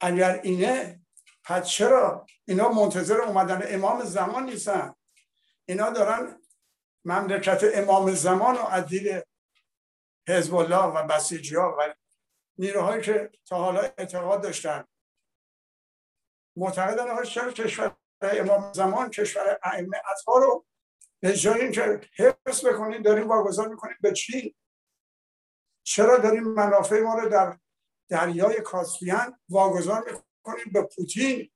اگر 0.00 0.40
اینه 0.42 1.01
پس 1.44 1.68
چرا؟ 1.68 2.26
اینا 2.44 2.68
منتظر 2.68 3.20
اومدن 3.20 3.62
امام 3.74 4.04
زمان 4.04 4.44
نیستن. 4.44 4.94
اینا 5.64 5.90
دارن 5.90 6.42
مملکت 7.04 7.60
امام 7.74 8.14
زمان 8.14 8.56
و 8.56 8.62
عدیل 8.62 9.20
حزب 10.28 10.54
الله 10.54 10.84
و 10.84 11.06
بسیجی 11.06 11.56
ها 11.56 11.76
و 11.78 11.94
نیروهایی 12.58 13.02
که 13.02 13.30
تا 13.46 13.56
حالا 13.56 13.80
اعتقاد 13.80 14.42
داشتن. 14.42 14.84
معتقدن 16.56 17.10
آقا 17.10 17.24
چرا 17.24 17.52
کشور 17.52 17.96
امام 18.22 18.72
زمان 18.72 19.10
کشور 19.10 19.58
ائمه 19.62 20.02
اطهار 20.10 20.42
رو 20.42 20.66
به 21.20 21.32
جای 21.32 21.60
اینکه 21.60 22.00
حفظ 22.16 22.66
بکنید 22.66 23.04
داریم 23.04 23.28
واگذار 23.28 23.68
می‌کنیم 23.68 23.96
به 24.00 24.12
چی؟ 24.12 24.56
چرا 25.82 26.16
داریم 26.16 26.44
منافع 26.44 27.00
ما 27.00 27.14
رو 27.14 27.28
در 27.28 27.58
دریای 28.08 28.60
کاسپیان 28.60 29.38
واگذار 29.48 29.98
می‌کنیم؟ 29.98 30.31
به 30.72 30.82
پوتین. 30.82 31.50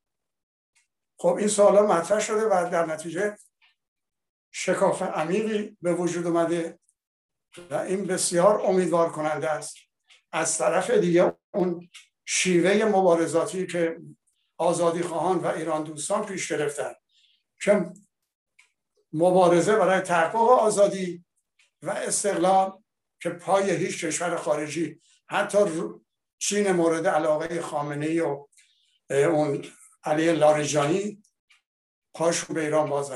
خب 1.19 1.35
این 1.35 1.49
سوالا 1.49 1.87
مطرح 1.87 2.21
شده 2.21 2.47
و 2.47 2.71
در 2.73 2.87
نتیجه 2.87 3.37
شکاف 4.51 5.03
عمیقی 5.03 5.77
به 5.83 5.95
وجود 5.95 6.27
اومده 6.27 6.79
و 7.71 7.75
این 7.75 8.05
بسیار 8.05 8.61
امیدوار 8.61 9.13
کننده 9.13 9.51
است. 9.51 9.77
از 10.33 10.59
طرف 10.59 10.91
دیگه 10.91 11.37
اون 11.55 11.91
شیوه 12.25 12.85
مبارزاتی 12.85 13.67
که 13.67 14.01
آزادی 14.59 15.03
خواهان 15.03 15.39
و 15.39 15.47
ایران 15.47 15.85
دوستان 15.85 16.27
پیش 16.27 16.53
گرفتن 16.53 16.93
که 17.61 17.93
مبارزه 19.13 19.77
برای 19.77 20.01
تحقق 20.01 20.37
آزادی 20.37 21.25
و 21.83 21.91
استقلال 21.91 22.83
که 23.21 23.31
پای 23.31 23.71
هیچ 23.71 24.05
کشور 24.05 24.37
خارجی 24.37 25.01
حتی 25.29 25.59
چین 26.39 26.73
مورد 26.73 27.07
علاقه 27.07 27.61
خامنه 27.61 28.23
و 28.23 28.47
اون 29.11 29.65
علی 30.05 30.33
لاریجانی 30.33 31.23
پاشون 32.15 32.55
به 32.55 32.61
ایران 32.61 32.91
باز 32.91 33.11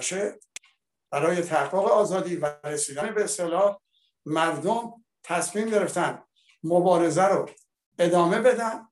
برای 1.11 1.43
تحقق 1.43 1.85
آزادی 1.85 2.37
و 2.37 2.55
رسیدن 2.65 3.15
به 3.15 3.25
استقلال 3.25 3.79
مردم 4.27 5.05
تصمیم 5.25 5.69
گرفتن 5.69 6.23
مبارزه 6.65 7.25
رو 7.25 7.51
ادامه 7.99 8.41
بدن 8.41 8.89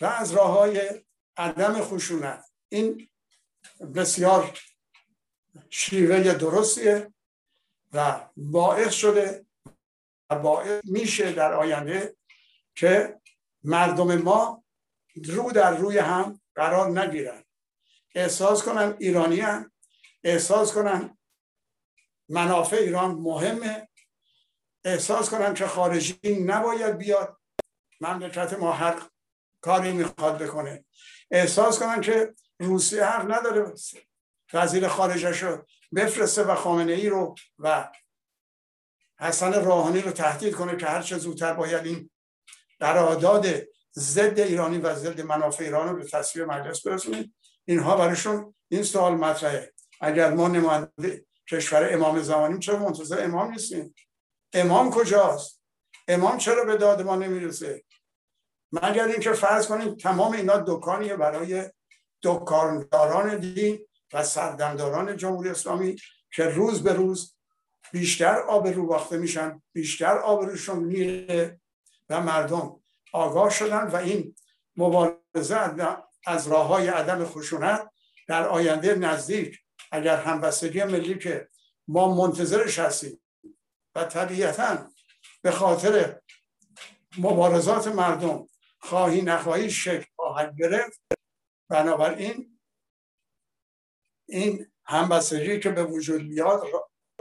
و 0.00 0.06
از 0.06 0.32
راه 0.32 0.50
های 0.50 1.04
عدم 1.36 1.82
خشونت. 1.82 2.44
این 2.68 3.08
بسیار 3.94 4.58
شیوه 5.70 6.34
درستیه 6.34 7.12
و 7.92 8.28
باعث 8.36 8.92
شده 8.92 9.46
و 10.30 10.38
باعث 10.38 10.80
میشه 10.84 11.32
در 11.32 11.52
آینده 11.52 12.16
که 12.74 13.20
مردم 13.64 14.16
ما 14.16 14.64
رو 15.24 15.52
در 15.52 15.76
روی 15.76 15.98
هم 15.98 16.40
قرار 16.54 17.00
نگیرن. 17.00 17.44
احساس 18.14 18.62
کنن 18.62 18.94
ایرانی 18.98 19.40
هم. 19.40 19.72
احساس 20.24 20.72
کنن 20.72 21.18
منافع 22.28 22.76
ایران 22.76 23.10
مهمه. 23.10 23.88
احساس 24.84 25.30
کنن 25.30 25.54
که 25.54 25.66
خارجی 25.66 26.44
نباید 26.46 26.98
بیاد. 26.98 27.36
مملکت 28.00 28.52
ما 28.52 28.72
هر 28.72 29.02
کاری 29.60 29.92
می‌خواد 29.92 30.38
بکنه. 30.38 30.84
احساس 31.30 31.78
کنن 31.78 32.00
که 32.00 32.34
روسیه 32.60 33.04
حق 33.04 33.32
نداره 33.32 33.74
وزیر 34.52 34.88
خارجش 34.88 35.42
رو 35.42 35.66
بفرسته 35.94 36.42
و 36.42 36.54
خامنه 36.54 36.92
ای 36.92 37.08
رو 37.08 37.34
و 37.58 37.90
حسن 39.20 39.54
روحانی 39.54 40.00
رو 40.00 40.10
تهدید 40.10 40.54
کنه 40.54 40.76
که 40.76 40.86
هر 40.86 41.02
چه 41.02 41.18
زودتر 41.18 41.52
باید 41.54 41.86
این 41.86 42.10
قرارداد 42.80 43.46
ضد 43.96 44.40
ایرانی 44.40 44.78
و 44.78 44.94
ضد 44.94 45.20
منافع 45.20 45.64
ایران 45.64 45.88
رو 45.88 45.96
به 45.96 46.04
تصویر 46.04 46.44
مجلس 46.44 46.86
برسونید 46.86 47.34
اینها 47.64 47.96
برایشون 47.96 48.54
این 48.68 48.82
سوال 48.82 49.14
مطرحه. 49.14 49.72
اگر 50.00 50.34
ما 50.34 50.48
نماینده 50.48 51.26
کشور 51.50 51.94
امام 51.94 52.22
زمانیم 52.22 52.58
چرا 52.58 52.78
منتظر 52.78 53.24
امام 53.24 53.50
نیستیم؟ 53.50 53.94
امام 54.52 54.90
کجاست؟ 54.90 55.62
امام 56.08 56.38
چرا 56.38 56.64
به 56.64 56.76
داد 56.76 57.02
ما 57.02 57.16
نمی‌رسه؟ 57.16 57.84
مگر 58.72 59.06
اینکه 59.06 59.32
فرض 59.32 59.66
کنیم 59.66 59.94
تمام 59.94 60.32
اینا 60.32 60.64
دکانیه 60.66 61.16
برای 61.16 61.70
دکانداران 62.22 63.38
دین 63.38 63.78
و 64.12 64.24
سردمداران 64.24 65.16
جمهوری 65.16 65.50
اسلامی 65.50 65.96
که 66.34 66.44
روز 66.44 66.82
به 66.82 66.92
روز 66.92 67.34
بیشتر 67.92 68.38
آب 68.38 68.68
رو 68.68 68.86
باخته 68.86 69.18
میشن 69.18 69.62
بیشتر 69.72 70.18
آب 70.18 70.44
روشون 70.44 70.78
میره 70.78 71.60
و 72.08 72.20
مردم 72.20 72.80
آگاه 73.12 73.50
شدن 73.50 73.86
و 73.86 73.96
این 73.96 74.34
مبارزه 74.76 75.56
از 76.26 76.48
راه 76.48 76.66
های 76.66 76.88
عدم 76.88 77.24
خشونت 77.24 77.90
در 78.28 78.48
آینده 78.48 78.94
نزدیک 78.94 79.58
اگر 79.92 80.16
همبستگی 80.16 80.84
ملی 80.84 81.18
که 81.18 81.48
ما 81.88 82.14
منتظرش 82.14 82.78
هستیم 82.78 83.20
و 83.94 84.04
طبیعتا 84.04 84.90
به 85.42 85.50
خاطر 85.50 86.20
مبارزات 87.18 87.86
مردم 87.86 88.46
خواهی 88.80 89.22
نخواهی 89.22 89.70
شکل 89.70 90.06
خواهد 90.16 90.56
گرفت 90.58 91.00
بنابراین 91.68 92.58
این 94.28 94.66
همبستگی 94.84 95.60
که 95.60 95.70
به 95.70 95.84
وجود 95.84 96.22
میاد 96.22 96.64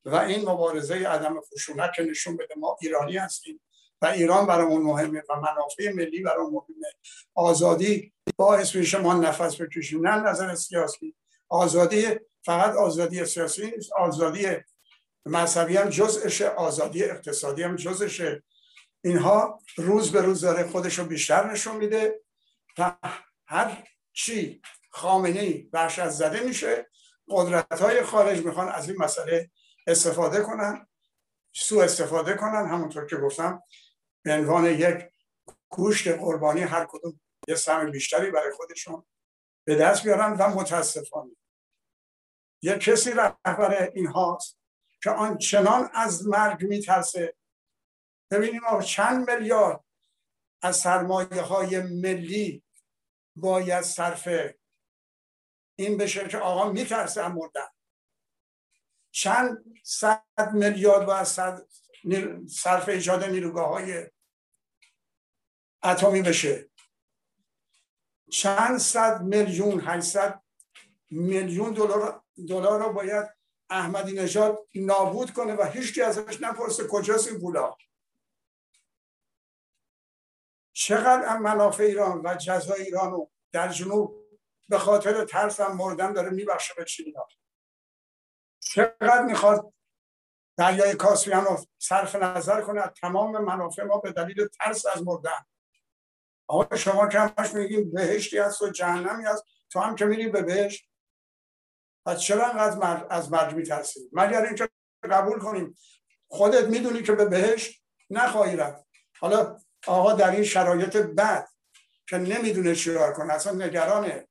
و 0.06 0.16
این 0.16 0.50
مبارزه 0.50 0.96
عدم 0.96 1.42
خشونت 1.42 1.94
که 1.96 2.04
نشون 2.04 2.38
بده 2.38 2.56
ما 2.58 2.78
ایرانی 2.82 3.18
هستیم. 3.18 3.62
و 4.02 4.06
ایران 4.06 4.46
برامون 4.46 4.82
مهمه 4.82 5.24
و 5.30 5.36
منافع 5.36 5.94
ملی 5.94 6.22
برامون 6.22 6.64
مهمه. 6.70 6.94
آزادی 7.36 8.14
باعث 8.36 8.76
میشه 8.76 8.98
ما 8.98 9.14
نفس 9.14 9.62
بکشیم 9.62 10.08
نه 10.08 10.30
نظر 10.30 10.56
سیاسی. 10.56 11.16
آزادی 11.50 12.06
فقط 12.46 12.76
آزادی 12.76 13.26
سیاسی 13.26 13.72
نیست 13.72 13.94
آزادی 13.94 14.48
مذهبی 15.26 15.78
هم 15.78 15.90
جزءشه 15.90 16.48
آزادی 16.48 17.04
اقتصادی 17.04 17.64
هم 17.64 17.76
جزءشه. 17.76 18.44
اینها 19.04 19.60
روز 19.78 20.12
به 20.12 20.22
روز 20.22 20.42
داره 20.42 20.68
خودش 20.68 21.00
رو 21.00 21.06
بیشتر 21.06 21.52
نشون 21.52 21.76
میده. 21.76 22.22
و 22.78 22.96
هر 23.46 23.84
چی 24.14 24.62
خامنه 24.90 25.40
ای 25.40 25.70
از 25.74 26.18
زده 26.18 26.40
میشه 26.40 26.88
قدرت 27.30 27.82
های 27.82 28.04
خارج 28.04 28.46
می‌خوان 28.46 28.70
از 28.70 28.90
این 28.90 29.02
مسئله 29.02 29.50
استفاده 29.88 30.42
کنن 30.42 30.88
سو 31.54 31.80
استفاده 31.80 32.34
کنن 32.34 32.68
همونطور 32.68 33.06
که 33.06 33.16
گفتم 33.16 33.64
به 34.28 34.34
عنوان 34.34 34.66
یک 34.66 35.10
گوشت 35.70 36.08
قربانی 36.08 36.62
هر 36.62 36.88
کدوم 36.90 37.20
یه 37.48 37.56
سهم 37.56 37.92
بیشتری 37.92 38.32
برای 38.32 38.52
خودشون 38.52 39.06
به 39.64 39.76
دست 39.76 40.04
بیارن 40.04 40.34
و 40.34 40.48
متاسفانه 40.48 41.36
یه 42.62 42.78
کسی 42.78 43.12
رهبر 43.12 43.92
این 43.94 44.08
هاست 44.08 44.58
که 45.04 45.10
آنچنان 45.10 45.90
از 45.94 46.28
مرگ 46.28 46.64
میترسه. 46.64 47.36
ببینیم 48.32 48.66
آقا 48.66 48.82
چند 48.82 49.32
میلیارد 49.32 49.84
از 50.62 50.78
سرمایه 50.78 51.42
های 51.42 51.82
ملی 51.82 52.64
باید 53.36 53.84
صرف 53.84 54.30
این 55.76 55.98
بشه 55.98 56.28
که 56.28 56.38
آقا 56.38 56.72
میترسه 56.72 57.24
هم 57.24 57.34
مردن. 57.34 57.68
چند 59.12 59.64
صد 59.84 60.52
میلیارد 60.54 61.06
باید 61.06 61.28
صرف 62.48 62.90
ایجاد 62.90 63.24
نیروگاه 63.24 63.70
های 63.70 64.10
اتمی 65.88 66.22
بشه. 66.22 66.70
چند 68.32 68.78
صد 68.78 69.22
میلیون 69.22 69.80
800 69.80 70.44
میلیون 71.12 71.74
دلار 71.74 72.24
دلار 72.48 72.80
رو 72.80 72.94
باید 72.94 73.26
احمدی 73.70 74.14
نژاد 74.14 74.68
نابود 74.76 75.34
کنه 75.34 75.54
و 75.54 75.64
هیچ 75.64 76.00
ازش 76.00 76.42
نپرسه 76.42 76.88
کجاست 76.88 77.28
این 77.28 77.40
پولا. 77.40 77.76
چقدر 80.74 81.38
منافع 81.38 81.84
ایران 81.84 82.22
و 82.26 82.36
جزای 82.36 82.82
ایران 82.82 83.12
رو 83.12 83.32
در 83.52 83.68
جنوب 83.68 84.28
به 84.70 84.78
خاطر 84.78 85.26
ترس 85.26 85.60
هم 85.60 85.78
مردن 85.78 86.14
داره 86.14 86.30
میبخشه 86.30 86.74
به 86.78 86.86
چینی 86.86 87.14
چقدر 88.60 89.26
می‌خواد 89.26 89.74
دریای 90.58 90.96
کاسپیان 90.96 91.46
رو 91.46 91.66
صرف 91.78 92.16
نظر 92.16 92.62
کنه 92.62 92.88
تمام 92.88 93.38
منافع 93.44 93.84
ما 93.84 93.98
به 93.98 94.12
دلیل 94.12 94.48
ترس 94.48 94.86
از 94.86 95.04
مردن. 95.04 95.46
آقا 96.48 96.76
شما 96.76 97.08
که 97.08 97.20
همش 97.20 97.54
میگیم 97.54 97.92
بهشتی 97.92 98.38
هست 98.38 98.62
و 98.62 98.70
جهنمی 98.70 99.24
هست 99.24 99.44
تو 99.70 99.80
هم 99.80 99.96
که 99.96 100.06
میری 100.06 100.28
به 100.28 100.42
بهشت. 100.42 100.90
پس 102.06 102.20
چرا 102.20 102.46
انقدر 102.46 103.06
از 103.10 103.32
مرگ 103.32 103.56
میترسی؟ 103.56 104.10
مگر 104.14 104.46
اینکه 104.46 104.70
قبول 105.12 105.40
کنیم 105.40 105.76
خودت 106.28 106.64
می‌دونی 106.64 107.04
که 107.04 107.12
به 107.12 107.26
بهشت 107.26 107.84
نخواهی 108.10 108.56
رفت. 108.56 108.86
حالا 109.20 109.58
آقا 109.88 110.14
در 110.14 110.32
این 110.32 110.44
شرایط 110.44 110.98
بد 110.98 111.48
که 112.10 112.18
نمی‌دونه 112.18 112.76
چیکار 112.76 113.14
کنه 113.14 113.34
اصلا 113.34 113.66
نگرانه 113.66 114.28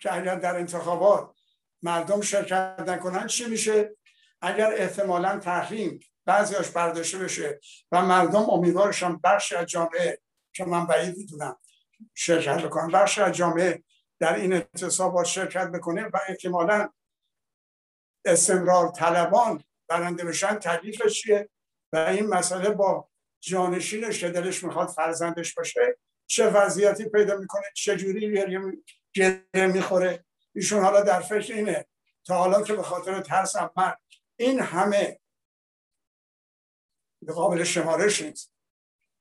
که 0.00 0.14
اگر 0.14 0.34
در 0.34 0.56
انتخابات 0.56 1.30
مردم 1.82 2.20
شرکت 2.20 2.84
نکنن 2.86 3.26
چی 3.26 3.44
میشه؟ 3.44 3.96
اگر 4.40 4.72
احتمالا 4.72 5.38
تحریم 5.38 6.00
بعضیاش 6.24 6.70
برداشته 6.70 7.18
بشه 7.18 7.60
و 7.92 8.02
مردم 8.02 8.50
امیدوارشان 8.50 9.20
بخش 9.24 9.52
از 9.52 9.66
جامعه 9.66 10.20
که 10.54 10.64
من 10.64 10.86
بعید 10.86 11.16
می‌دونم 11.16 11.56
شرکت 12.14 12.62
بکنم 12.62 12.88
بخش 12.88 13.18
از 13.18 13.32
جامعه 13.32 13.84
در 14.20 14.34
این 14.34 14.52
اعتصابات 14.52 15.26
شرکت 15.26 15.68
بکنه 15.68 16.04
و 16.04 16.18
احتمالا 16.28 16.88
استمرار 18.24 18.88
طلبان 18.88 19.64
برنده 19.88 20.24
بشن 20.24 20.54
تکلیفش 20.54 21.22
چیه؟ 21.22 21.48
و 21.92 21.96
این 21.96 22.26
مسئله 22.26 22.70
با 22.70 23.08
جانشینش 23.40 24.20
که 24.20 24.28
دلش 24.28 24.64
می‌خواد 24.64 24.88
فرزندش 24.88 25.54
باشه 25.54 25.98
چه 26.26 26.50
وضعیتی 26.50 27.04
پیدا 27.04 27.36
می‌کنه 27.36 27.64
چه 27.74 27.96
جوری 27.96 28.32
گریه 29.14 29.66
می‌خوره؟ 29.66 30.24
ایشون 30.54 30.82
حالا 30.82 31.00
در 31.00 31.20
فکر 31.20 31.54
اینه. 31.54 31.86
تا 32.26 32.38
حالا 32.38 32.62
که 32.62 32.74
به 32.74 32.82
خاطر 32.82 33.20
ترس 33.20 33.56
من 33.56 33.94
این 34.36 34.60
همه 34.60 35.20
قابل 37.28 37.64
شمارش 37.64 38.22
نیست. 38.22 38.53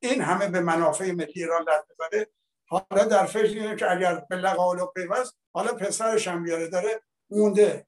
این 0.03 0.21
همه 0.21 0.47
به 0.47 0.59
منافع 0.59 1.11
ملی 1.11 1.33
ایران 1.35 1.61
لط 1.61 1.85
بزده 1.99 2.27
حالا 2.67 3.05
در 3.05 3.25
فکر 3.25 3.59
اینه 3.59 3.75
که 3.75 3.91
اگر 3.91 4.15
به 4.29 4.35
لقال 4.35 4.79
و 4.79 4.85
پیوست 4.85 5.37
حالا 5.53 5.73
پسرش 5.73 6.27
هم 6.27 6.43
بیاره 6.43 6.67
داره 6.67 7.01
مونده. 7.29 7.87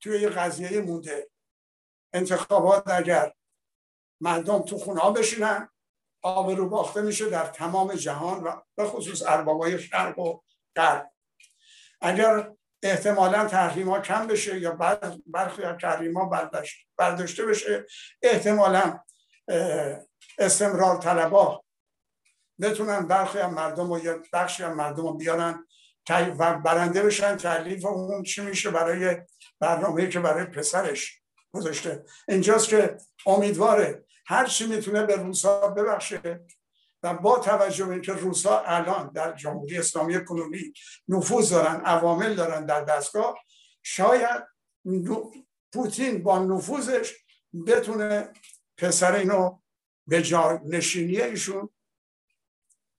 توی 0.00 0.20
یه 0.20 0.28
قضیه 0.28 0.80
مونده. 0.80 1.30
انتخابات 2.12 2.90
اگر 2.90 3.32
مردم 4.20 4.62
تو 4.62 4.78
خونه 4.78 5.10
بشینن 5.10 5.68
آب 6.22 6.50
رو 6.50 6.68
باخته 6.68 7.02
میشه 7.02 7.30
در 7.30 7.46
تمام 7.46 7.94
جهان 7.94 8.42
و 8.44 8.60
به 8.76 8.84
خصوص 8.84 9.22
اربابای 9.26 9.78
شرق 9.78 10.18
و 10.18 10.40
غرب. 10.76 11.10
اگر 12.00 12.52
احتمالا 12.82 13.46
تحریم 13.46 13.88
ها 13.88 14.00
کم 14.00 14.26
بشه 14.26 14.60
یا 14.60 14.78
برخی 15.26 15.62
از 15.62 15.76
تحریم 15.80 16.18
ها 16.18 16.30
برداشته 16.96 17.46
بشه 17.46 17.86
احتمالا 18.22 19.00
استمرار 20.40 20.96
طلبا. 20.96 21.64
بتونن 22.60 23.06
برخی 23.06 23.38
از 23.38 23.52
مردم 23.52 23.90
و 23.90 23.98
یا 23.98 24.18
بخشی 24.32 24.62
از 24.62 24.76
مردم 24.76 25.02
رو 25.02 25.14
بیارن 25.14 25.66
و 26.10 26.58
برنده 26.58 27.02
بشن 27.02 27.36
تعلیف 27.36 27.84
اون 27.84 28.22
چی 28.22 28.40
میشه 28.40 28.70
برای 28.70 29.16
برنامه 29.60 30.08
که 30.08 30.20
برای 30.20 30.44
پسرش 30.44 31.22
گذاشته. 31.52 32.04
اینجاست 32.28 32.68
که 32.68 32.96
امیدواره 33.26 34.04
هر 34.26 34.46
چی 34.46 34.66
می‌تونه 34.66 35.02
به 35.02 35.16
روسا 35.16 35.68
ببخشه 35.68 36.40
و 37.02 37.14
با 37.14 37.38
توجه 37.38 37.84
به 37.84 37.92
اینکه 37.92 38.12
روسا 38.12 38.60
الان 38.60 39.10
در 39.12 39.32
جمهوری 39.32 39.78
اسلامی 39.78 40.24
کنونی 40.24 40.72
نفوذ 41.08 41.50
دارن 41.50 41.80
عوامل 41.80 42.34
دارن 42.34 42.66
در 42.66 42.84
دستگاه 42.84 43.38
شاید 43.82 44.42
پوتین 45.72 46.22
با 46.22 46.38
نفوذش 46.38 47.14
بتونه 47.66 48.32
پسر 48.78 49.14
اینو 49.14 49.58
به 50.10 50.22
نشینی 50.64 51.20
ایشون 51.20 51.68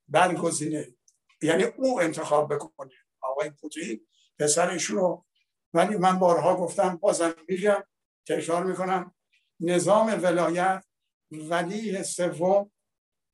برگزینه. 0.08 0.96
یعنی 1.42 1.64
او 1.64 2.02
انتخاب 2.02 2.54
بکنه. 2.54 2.94
آقای 3.22 3.50
پوتین 3.50 4.08
پسر 4.40 4.70
ایشون 4.70 4.98
رو. 4.98 5.26
ولی 5.74 5.98
من 5.98 6.20
بارها 6.20 6.56
گفتم 6.56 6.96
بازم 6.96 7.36
میگم 7.48 7.84
تکرار 8.28 8.64
می‌کنم. 8.64 9.16
نظام 9.60 10.08
ولایت 10.24 10.86
ولی 11.32 12.04
سوم 12.04 12.72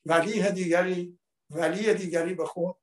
ولی 0.05 0.51
دیگری 0.51 1.19
ولی 1.49 1.93
دیگری 1.93 2.33
به 2.33 2.45
خود 2.45 2.75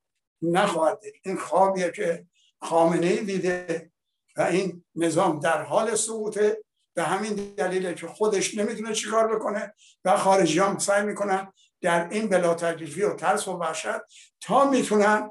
نخواهد 0.42 1.00
دید. 1.00 1.14
این 1.24 1.36
خوابیه 1.36 1.90
که 1.90 2.26
خامنه 2.60 3.06
ای 3.06 3.24
دیده 3.24 3.92
و 4.36 4.42
این 4.42 4.84
نظام 4.94 5.40
در 5.40 5.62
حال 5.62 5.94
سقوطه. 5.94 6.64
به 6.94 7.02
همین 7.02 7.34
دلیله 7.34 7.94
که 7.94 8.06
خودش 8.06 8.54
نمی‌تونه 8.54 8.94
چیکار 8.94 9.36
بکنه 9.36 9.74
و 10.04 10.16
خارجی 10.16 10.58
هم 10.58 10.78
سعی 10.78 11.02
می‌کنن 11.02 11.52
در 11.80 12.08
این 12.08 12.28
بلا 12.28 12.54
تکلیفی 12.54 13.02
و 13.02 13.14
ترس 13.14 13.48
و 13.48 13.52
وحشت 13.52 14.00
تا 14.40 14.70
می‌تونن 14.70 15.30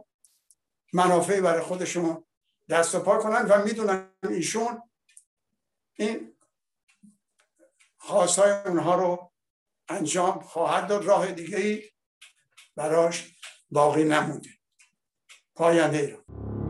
منافعی 0.94 1.42
برای 1.42 1.62
خودشون 1.62 2.26
دست 2.70 2.96
و 2.96 3.00
پا 3.00 3.18
کنن 3.18 3.42
و 3.42 3.64
می‌دونن 3.64 4.10
ایشون 4.30 4.82
این 5.94 6.34
خواستای 7.98 8.52
اونها 8.52 8.96
رو 8.96 9.32
انجام 9.90 10.40
خواهد 10.40 10.88
داد. 10.88 11.06
راه 11.06 11.32
دیگه 11.32 11.58
ای 11.58 11.84
براش 12.76 13.36
باقی 13.72 14.04
نمونده. 14.04 14.50
پاینده 15.56 15.98
ایران. 15.98 16.63